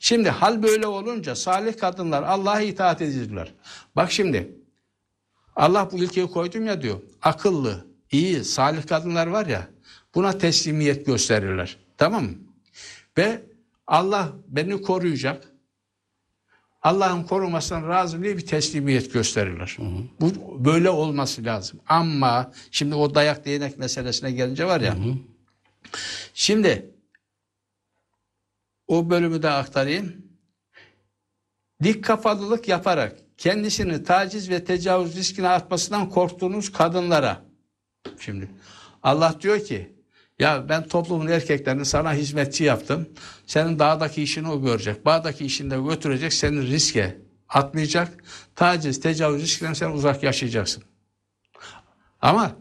Şimdi 0.00 0.30
hal 0.30 0.62
böyle 0.62 0.86
olunca 0.86 1.34
salih 1.36 1.78
kadınlar 1.78 2.22
Allah'a 2.22 2.60
itaat 2.60 3.02
edilirler. 3.02 3.54
Bak 3.96 4.12
şimdi 4.12 4.52
Allah 5.56 5.88
bu 5.92 5.96
ilkeyi 5.98 6.26
koydum 6.26 6.66
ya 6.66 6.82
diyor. 6.82 7.00
Akıllı, 7.22 7.86
iyi, 8.10 8.44
salih 8.44 8.86
kadınlar 8.86 9.26
var 9.26 9.46
ya 9.46 9.68
buna 10.14 10.38
teslimiyet 10.38 11.06
gösterirler. 11.06 11.76
Tamam 11.98 12.24
mı? 12.24 12.30
Ve 13.18 13.42
Allah 13.86 14.32
beni 14.48 14.82
koruyacak. 14.82 15.52
Allah'ın 16.82 17.22
korumasına 17.24 17.88
razı 17.88 18.22
diye 18.22 18.36
bir 18.36 18.46
teslimiyet 18.46 19.12
gösterirler. 19.12 19.76
Bu 20.20 20.30
böyle 20.64 20.90
olması 20.90 21.44
lazım. 21.44 21.80
Ama 21.88 22.52
şimdi 22.70 22.94
o 22.94 23.14
dayak 23.14 23.44
değnek 23.44 23.78
meselesine 23.78 24.30
gelince 24.30 24.64
var 24.64 24.80
ya. 24.80 24.96
Şimdi 26.34 26.94
o 28.86 29.10
bölümü 29.10 29.42
de 29.42 29.50
aktarayım. 29.50 30.26
Dik 31.82 32.04
kafalılık 32.04 32.68
yaparak 32.68 33.16
kendisini 33.38 34.04
taciz 34.04 34.50
ve 34.50 34.64
tecavüz 34.64 35.16
riskine 35.16 35.48
atmasından 35.48 36.10
korktuğunuz 36.10 36.72
kadınlara. 36.72 37.42
Şimdi 38.18 38.50
Allah 39.02 39.34
diyor 39.40 39.64
ki 39.64 39.96
ya 40.38 40.68
ben 40.68 40.88
toplumun 40.88 41.26
erkeklerini 41.26 41.84
sana 41.84 42.14
hizmetçi 42.14 42.64
yaptım. 42.64 43.08
Senin 43.46 43.78
dağdaki 43.78 44.22
işini 44.22 44.50
o 44.50 44.62
görecek. 44.62 45.04
Bağdaki 45.04 45.44
işini 45.46 45.70
de 45.70 45.80
götürecek. 45.80 46.32
Seni 46.32 46.66
riske 46.66 47.18
atmayacak. 47.48 48.24
Taciz, 48.54 49.00
tecavüz 49.00 49.42
riskinden 49.42 49.72
sen 49.72 49.90
uzak 49.90 50.22
yaşayacaksın. 50.22 50.82
Ama 52.20 52.56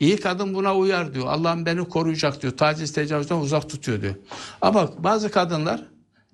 iyi 0.00 0.20
kadın 0.20 0.54
buna 0.54 0.76
uyar 0.76 1.14
diyor. 1.14 1.26
Allah'ım 1.26 1.66
beni 1.66 1.88
koruyacak 1.88 2.42
diyor. 2.42 2.56
Taciz, 2.56 2.92
tecavüzden 2.92 3.36
uzak 3.36 3.70
tutuyor 3.70 4.02
diyor. 4.02 4.14
Ama 4.60 5.04
bazı 5.04 5.30
kadınlar 5.30 5.82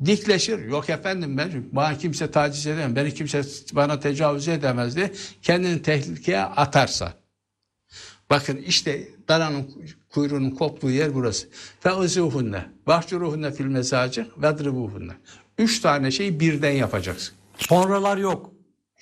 dikleşir. 0.05 0.59
Yok 0.59 0.91
efendim 0.91 1.39
ben 1.39 1.65
bana 1.73 1.99
kimse 1.99 2.31
taciz 2.31 2.67
edemez. 2.67 2.97
Beni 2.97 3.15
kimse 3.15 3.43
bana 3.73 4.01
tecavüz 4.01 4.49
edemez 4.49 4.97
diye 4.97 5.13
kendini 5.43 5.83
tehlikeye 5.83 6.41
atarsa. 6.41 7.13
Bakın 8.31 8.57
işte 8.57 9.09
dananın 9.29 9.71
kuyruğunun 10.11 10.51
koptuğu 10.51 10.91
yer 10.91 11.15
burası. 11.15 11.49
Feuzuhunne, 11.81 12.65
vahcuruhunne 12.87 13.53
fil 13.53 13.65
mezacı, 13.65 14.29
vedribuhunne. 14.37 15.13
Üç 15.59 15.81
tane 15.81 16.11
şeyi 16.11 16.41
birden 16.41 16.73
yapacaksın. 16.73 17.35
Sonralar 17.59 18.17
yok. 18.17 18.51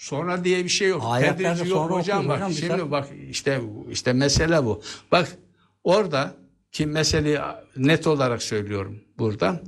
Sonra 0.00 0.44
diye 0.44 0.64
bir 0.64 0.68
şey 0.68 0.88
yok. 0.88 1.02
Ayetlerde 1.06 1.54
Tedrici 1.54 1.70
yok 1.70 1.90
hocam 1.90 2.28
bak. 2.28 2.36
hocam, 2.36 2.52
Şimdi 2.52 2.90
bak 2.90 3.08
işte 3.30 3.60
işte 3.90 4.12
mesele 4.12 4.64
bu. 4.64 4.82
Bak 5.12 5.36
orada 5.84 6.36
ki 6.72 6.86
meseleyi 6.86 7.38
net 7.76 8.06
olarak 8.06 8.42
söylüyorum 8.42 9.00
burada. 9.18 9.62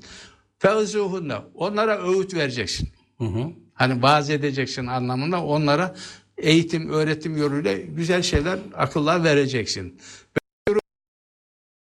Feuzuhunne. 0.58 1.34
Onlara 1.54 2.08
öğüt 2.08 2.34
vereceksin. 2.34 2.88
Hı 3.18 3.24
hı. 3.24 3.50
Hani 3.74 4.02
vaaz 4.02 4.30
edeceksin 4.30 4.86
anlamında 4.86 5.44
onlara 5.44 5.94
eğitim, 6.38 6.88
öğretim 6.88 7.36
yoluyla 7.36 7.72
güzel 7.72 8.22
şeyler, 8.22 8.58
akıllar 8.74 9.24
vereceksin. 9.24 10.00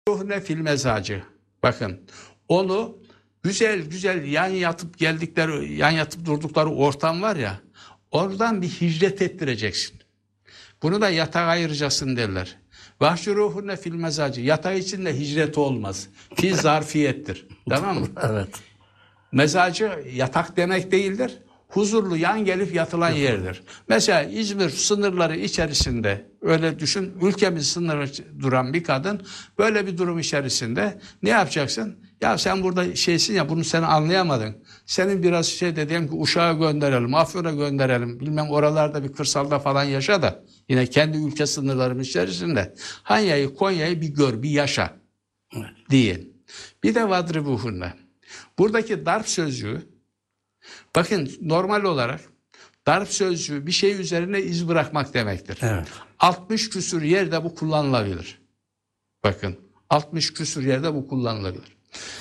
Ruhne 0.09 0.40
fil 0.40 0.59
mezacı. 0.59 1.22
Bakın 1.62 2.01
onu 2.49 2.99
güzel 3.42 3.80
güzel 3.82 4.24
yan 4.24 4.49
yatıp 4.49 4.99
geldikleri, 4.99 5.72
yan 5.72 5.90
yatıp 5.90 6.26
durdukları 6.26 6.70
ortam 6.70 7.22
var 7.22 7.36
ya, 7.36 7.66
oradan 8.17 8.62
bir 8.62 8.69
hicret 8.69 9.23
ettireceksin. 9.23 9.97
Bunu 10.83 11.01
da 11.01 11.11
yatağa 11.11 11.41
ayıracaksın 11.41 12.17
derler. 12.17 12.57
Vahşi 13.01 13.35
ruhune 13.35 13.77
fil 13.77 13.95
mezacı. 13.95 14.41
Yatağı 14.41 14.79
için 14.79 15.05
de 15.05 15.21
hicret 15.21 15.59
olmaz. 15.59 16.09
Fi 16.35 16.55
zarfiyettir. 16.55 17.47
tamam 17.69 18.01
mı? 18.01 18.07
Evet. 18.31 18.49
Mezacı 19.33 20.05
yatak 20.14 20.57
demek 20.57 20.93
değildir. 20.93 21.39
Huzurlu 21.69 22.17
yan 22.17 22.45
gelip 22.45 22.75
yatılan 22.75 23.11
yerdir. 23.11 23.62
Mesela 23.89 24.23
İzmir 24.23 24.71
sınırları 24.71 25.37
içerisinde 25.37 26.27
öyle 26.41 26.79
düşün 26.79 27.14
ülkemiz 27.23 27.67
sınırı 27.67 28.09
duran 28.41 28.73
bir 28.73 28.85
kadın 28.85 29.27
böyle 29.59 29.87
bir 29.87 29.99
durum 29.99 30.19
içerisinde 30.19 31.01
ne 31.23 31.31
yapacaksın? 31.31 31.97
Ya 32.21 32.39
sen 32.39 32.62
burada 32.62 32.97
şeysin 32.97 33.35
ya 33.35 33.49
bunu 33.49 33.64
sen 33.64 33.83
anlayamadın. 33.83 34.57
Senin 34.87 35.22
biraz 35.22 35.47
şey 35.47 35.76
dediğim 35.76 36.09
ki 36.09 36.14
Uşak'a 36.14 36.53
gönderelim, 36.53 37.14
Afyon'a 37.14 37.53
gönderelim. 37.53 38.20
Bilmem 38.20 38.51
oralarda 38.51 39.05
bir 39.05 39.12
kırsalda 39.12 39.59
falan 39.59 39.84
yaşa 39.84 40.22
da 40.22 40.45
yine 40.68 40.87
kendi 40.87 41.18
ülke 41.18 41.47
sınırlarımız 41.47 42.07
içerisinde. 42.07 42.74
Hanya'yı, 43.03 43.55
Konya'yı 43.55 44.01
bir 44.01 44.09
gör, 44.09 44.43
bir 44.43 44.51
yaşa 44.51 44.97
deyin. 45.91 46.43
Bir 46.82 46.95
de 46.95 47.09
vadribuhunne. 47.09 47.95
Buradaki 48.59 49.07
darp 49.07 49.28
sözcüğü 49.28 49.82
bakın 50.97 51.30
normal 51.41 51.84
olarak 51.84 52.20
darp 52.87 53.09
sözcüğü 53.09 53.66
bir 53.66 53.72
şey 53.72 54.01
üzerine 54.01 54.41
iz 54.41 54.68
bırakmak 54.68 55.14
demektir. 55.14 55.59
Evet. 55.62 55.89
60 56.18 56.70
küsür 56.70 57.03
yerde 57.03 57.45
bu 57.45 57.55
kullanılabilir. 57.55 58.39
Bakın 59.24 59.57
60 59.91 60.32
küsür 60.32 60.66
yerde 60.66 60.95
bu 60.95 61.09
kullanılabilir. 61.09 61.76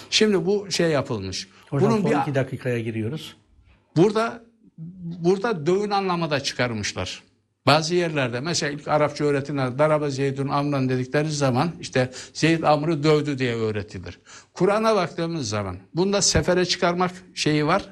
Şimdi 0.10 0.46
bu 0.46 0.72
şey 0.72 0.90
yapılmış. 0.90 1.48
Hocam 1.76 1.92
Bunun 1.92 2.02
son 2.02 2.12
bir 2.12 2.18
iki 2.18 2.36
dakikaya 2.36 2.80
giriyoruz. 2.80 3.36
Burada 3.96 4.44
burada 4.78 5.66
dövün 5.66 5.90
anlamada 5.90 6.40
çıkarmışlar. 6.40 7.24
Bazı 7.66 7.96
yerlerde 7.96 8.40
mesela 8.40 8.72
ilk 8.72 8.88
Arapça 8.88 9.24
öğretilen 9.24 9.80
daraba 9.80 10.10
Zeydun 10.10 10.48
amran 10.48 10.90
dedikleri 10.90 11.32
zaman 11.32 11.72
işte 11.80 12.12
Zeyd 12.34 12.64
amrı 12.64 13.04
dövdü 13.04 13.38
diye 13.38 13.56
öğretilir. 13.56 14.20
Kur'an'a 14.54 14.96
baktığımız 14.96 15.50
zaman 15.50 15.78
bunda 15.96 16.22
sefere 16.22 16.66
çıkarmak 16.66 17.12
şeyi 17.34 17.66
var. 17.68 17.90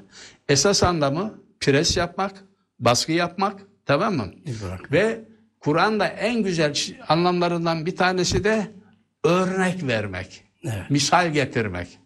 Esas 0.49 0.83
anlamı 0.83 1.33
pres 1.59 1.97
yapmak, 1.97 2.43
baskı 2.79 3.11
yapmak 3.11 3.59
tamam 3.85 4.15
mı? 4.15 4.25
Bırak. 4.63 4.91
Ve 4.91 5.21
Kur'an'da 5.59 6.07
en 6.07 6.43
güzel 6.43 6.75
anlamlarından 7.07 7.85
bir 7.85 7.95
tanesi 7.95 8.43
de 8.43 8.71
örnek 9.23 9.83
vermek. 9.83 10.43
Evet. 10.63 10.89
Misal 10.89 11.33
getirmek. 11.33 11.99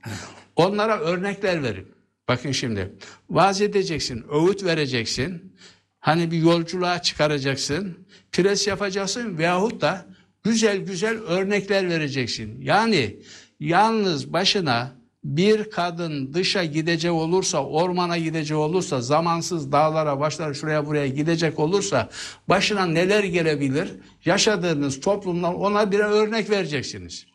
Onlara 0.58 1.00
örnekler 1.00 1.64
verin. 1.64 1.88
Bakın 2.28 2.52
şimdi 2.52 2.94
vaaz 3.30 3.62
edeceksin, 3.62 4.26
öğüt 4.32 4.64
vereceksin. 4.64 5.54
Hani 6.00 6.32
bir 6.32 6.38
yolculuğa 6.38 7.02
çıkaracaksın. 7.02 8.08
Pres 8.32 8.68
yapacaksın 8.68 9.38
veyahut 9.38 9.82
da 9.82 10.06
güzel 10.44 10.78
güzel 10.78 11.18
örnekler 11.18 11.90
vereceksin. 11.90 12.62
Yani 12.62 13.20
yalnız 13.60 14.34
başına 14.34 14.98
bir 15.24 15.70
kadın 15.70 16.34
dışa 16.34 16.64
gidecek 16.64 17.12
olursa, 17.12 17.66
ormana 17.66 18.18
gidecek 18.18 18.58
olursa, 18.58 19.02
zamansız 19.02 19.72
dağlara, 19.72 20.20
başlara, 20.20 20.54
şuraya 20.54 20.86
buraya 20.86 21.08
gidecek 21.08 21.60
olursa 21.60 22.10
başına 22.50 22.86
neler 22.86 23.24
gelebilir? 23.24 23.90
Yaşadığınız 24.26 25.00
toplumdan 25.00 25.56
ona 25.56 25.92
bir 25.92 26.00
örnek 26.00 26.50
vereceksiniz. 26.50 27.27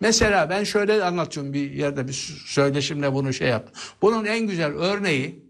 Mesela 0.00 0.50
ben 0.50 0.64
şöyle 0.64 1.04
anlatıyorum 1.04 1.52
bir 1.52 1.70
yerde 1.70 2.08
bir 2.08 2.12
söyleşimle 2.46 3.14
bunu 3.14 3.32
şey 3.32 3.48
yaptım. 3.48 3.74
Bunun 4.02 4.24
en 4.24 4.46
güzel 4.46 4.72
örneği 4.72 5.44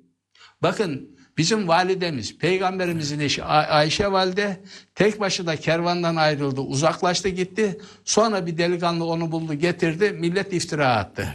bakın 0.62 1.16
bizim 1.38 1.68
validemiz 1.68 2.38
peygamberimizin 2.38 3.20
eşi 3.20 3.44
Ay- 3.44 3.66
Ayşe 3.70 4.12
valide 4.12 4.60
tek 4.94 5.20
başına 5.20 5.56
kervandan 5.56 6.16
ayrıldı 6.16 6.60
uzaklaştı 6.60 7.28
gitti. 7.28 7.80
Sonra 8.04 8.46
bir 8.46 8.58
delikanlı 8.58 9.04
onu 9.04 9.32
buldu 9.32 9.54
getirdi 9.54 10.10
millet 10.10 10.52
iftira 10.52 10.96
attı. 10.96 11.34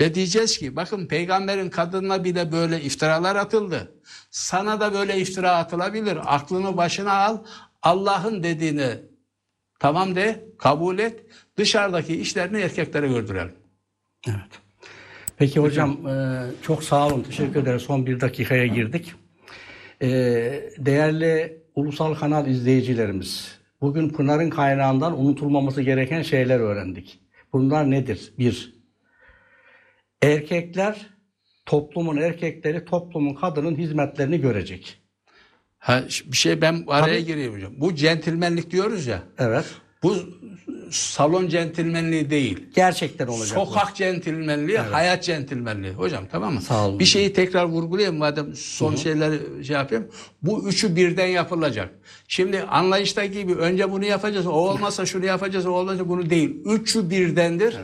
Ve 0.00 0.14
diyeceğiz 0.14 0.58
ki 0.58 0.76
bakın 0.76 1.06
peygamberin 1.06 1.70
kadınına 1.70 2.24
bile 2.24 2.52
böyle 2.52 2.80
iftiralar 2.80 3.36
atıldı. 3.36 3.92
Sana 4.30 4.80
da 4.80 4.94
böyle 4.94 5.18
iftira 5.18 5.50
atılabilir. 5.56 6.18
Aklını 6.34 6.76
başına 6.76 7.12
al. 7.12 7.38
Allah'ın 7.82 8.42
dediğini 8.42 8.98
Tamam 9.78 10.14
de, 10.14 10.48
kabul 10.58 10.98
et. 10.98 11.25
Dışarıdaki 11.56 12.20
işlerini 12.20 12.60
erkeklere 12.60 13.08
gördürelim. 13.08 13.52
Evet. 14.28 14.60
Peki 15.36 15.60
hocam 15.60 16.06
e, 16.06 16.44
çok 16.62 16.84
sağ 16.84 17.06
olun. 17.06 17.22
Teşekkür 17.22 17.62
ederiz. 17.62 17.82
Son 17.82 18.06
bir 18.06 18.20
dakikaya 18.20 18.66
girdik. 18.66 19.12
E, 20.02 20.08
değerli 20.78 21.62
ulusal 21.74 22.14
kanal 22.14 22.46
izleyicilerimiz, 22.46 23.58
bugün 23.80 24.08
Pınar'ın 24.08 24.50
kaynağından 24.50 25.20
unutulmaması 25.20 25.82
gereken 25.82 26.22
şeyler 26.22 26.60
öğrendik. 26.60 27.20
Bunlar 27.52 27.90
nedir? 27.90 28.32
Bir, 28.38 28.74
erkekler, 30.22 31.06
toplumun 31.66 32.16
erkekleri 32.16 32.84
toplumun 32.84 33.34
kadının 33.34 33.76
hizmetlerini 33.76 34.40
görecek. 34.40 35.02
Ha, 35.78 36.04
bir 36.26 36.36
şey 36.36 36.60
ben 36.60 36.84
araya 36.88 37.14
Tabii. 37.14 37.24
gireyim 37.24 37.54
hocam. 37.54 37.72
Bu 37.76 37.94
centilmenlik 37.94 38.70
diyoruz 38.70 39.06
ya. 39.06 39.22
Evet. 39.38 39.64
Bu 40.06 40.16
salon 40.90 41.48
centilmenliği 41.48 42.30
değil. 42.30 42.66
Gerçekten 42.74 43.26
olacak. 43.26 43.58
bu. 43.58 43.66
Sokak 43.66 43.96
centilmenliği, 43.96 44.78
hayat 44.78 45.24
centilmenliği. 45.24 45.92
Hocam 45.92 46.24
tamam 46.30 46.54
mı? 46.54 46.60
Sağ 46.60 46.88
olun. 46.88 46.98
Bir 46.98 47.04
şeyi 47.04 47.32
tekrar 47.32 47.64
vurgulayayım 47.64 48.16
madem 48.16 48.54
son 48.54 48.94
şeyleri 48.94 49.64
şey 49.64 49.76
yapayım. 49.76 50.08
Bu 50.42 50.68
üçü 50.68 50.96
birden 50.96 51.26
yapılacak. 51.26 51.90
Şimdi 52.28 52.62
anlayıştaki 52.62 53.32
gibi 53.32 53.54
önce 53.54 53.92
bunu 53.92 54.04
yapacağız. 54.04 54.46
O 54.46 54.50
olmazsa 54.50 55.06
şunu 55.06 55.26
yapacağız. 55.26 55.66
O 55.66 55.70
olmazsa 55.70 56.08
bunu 56.08 56.30
değil. 56.30 56.56
Üçü 56.64 57.10
birdendir. 57.10 57.76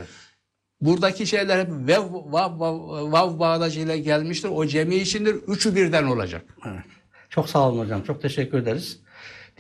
Buradaki 0.81 1.27
şeyler 1.27 1.59
hep 1.59 1.69
vev, 1.71 2.03
vav, 2.13 2.61
vav, 2.61 3.13
vav 3.13 3.39
bağlacıyla 3.39 3.97
gelmiştir. 3.97 4.49
O 4.53 4.67
cemi 4.67 4.95
içindir. 4.95 5.35
Üçü 5.35 5.77
birden 5.77 6.05
olacak. 6.05 6.43
Evet. 6.67 6.85
Çok 7.31 7.49
sağ 7.49 7.69
olun 7.69 7.79
hocam. 7.79 8.03
Çok 8.03 8.23
teşekkür 8.23 8.59
ederiz. 8.59 9.02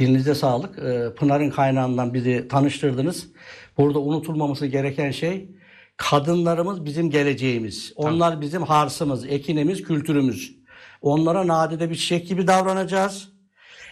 Dilinize 0.03 0.35
sağlık. 0.35 0.79
Ee, 0.79 1.15
Pınar'ın 1.17 1.51
kaynağından 1.51 2.15
bizi 2.15 2.49
tanıştırdınız. 2.49 3.29
Burada 3.79 3.99
unutulmaması 3.99 4.67
gereken 4.67 5.11
şey 5.11 5.49
kadınlarımız 5.97 6.85
bizim 6.85 7.11
geleceğimiz. 7.11 7.93
Onlar 7.97 8.41
bizim 8.41 8.63
harsımız, 8.63 9.27
ekinimiz, 9.27 9.83
kültürümüz. 9.83 10.59
Onlara 11.03 11.47
nadide 11.47 11.91
bir 11.91 11.95
çiçek 11.95 12.29
gibi 12.29 12.47
davranacağız. 12.47 13.29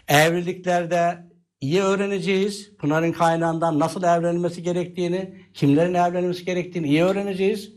Evliliklerde 0.09 1.19
iyi 1.61 1.83
öğreneceğiz. 1.83 2.77
Pınar'ın 2.77 3.13
kaynağından 3.13 3.79
nasıl 3.79 4.03
evlenilmesi 4.03 4.63
gerektiğini, 4.63 5.45
kimlerin 5.55 5.95
evlenmesi 5.95 6.45
gerektiğini 6.45 6.89
iyi 6.89 7.05
öğreneceğiz. 7.05 7.73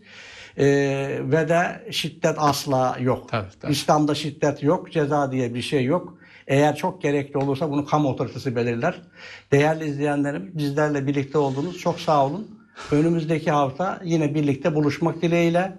Ee, 0.58 1.20
ve 1.22 1.50
de 1.50 1.88
şiddet 1.92 2.36
asla 2.38 2.98
yok. 3.00 3.30
Tabii, 3.30 3.48
tabii. 3.60 3.72
İslam'da 3.72 4.16
şiddet 4.16 4.64
yok, 4.64 4.92
ceza 4.92 5.32
diye 5.32 5.54
bir 5.54 5.62
şey 5.62 5.86
yok. 5.86 6.23
Eğer 6.48 6.76
çok 6.76 7.02
gerekli 7.02 7.38
olursa 7.38 7.72
bunu 7.72 7.86
kamu 7.86 8.10
otoritesi 8.10 8.56
belirler. 8.56 9.02
Değerli 9.52 9.86
izleyenlerim 9.86 10.52
bizlerle 10.54 11.08
birlikte 11.08 11.38
oldunuz. 11.38 11.78
Çok 11.78 12.00
sağ 12.00 12.26
olun. 12.26 12.60
Önümüzdeki 12.92 13.52
hafta 13.52 14.02
yine 14.04 14.36
birlikte 14.36 14.76
buluşmak 14.76 15.22
dileğiyle. 15.22 15.78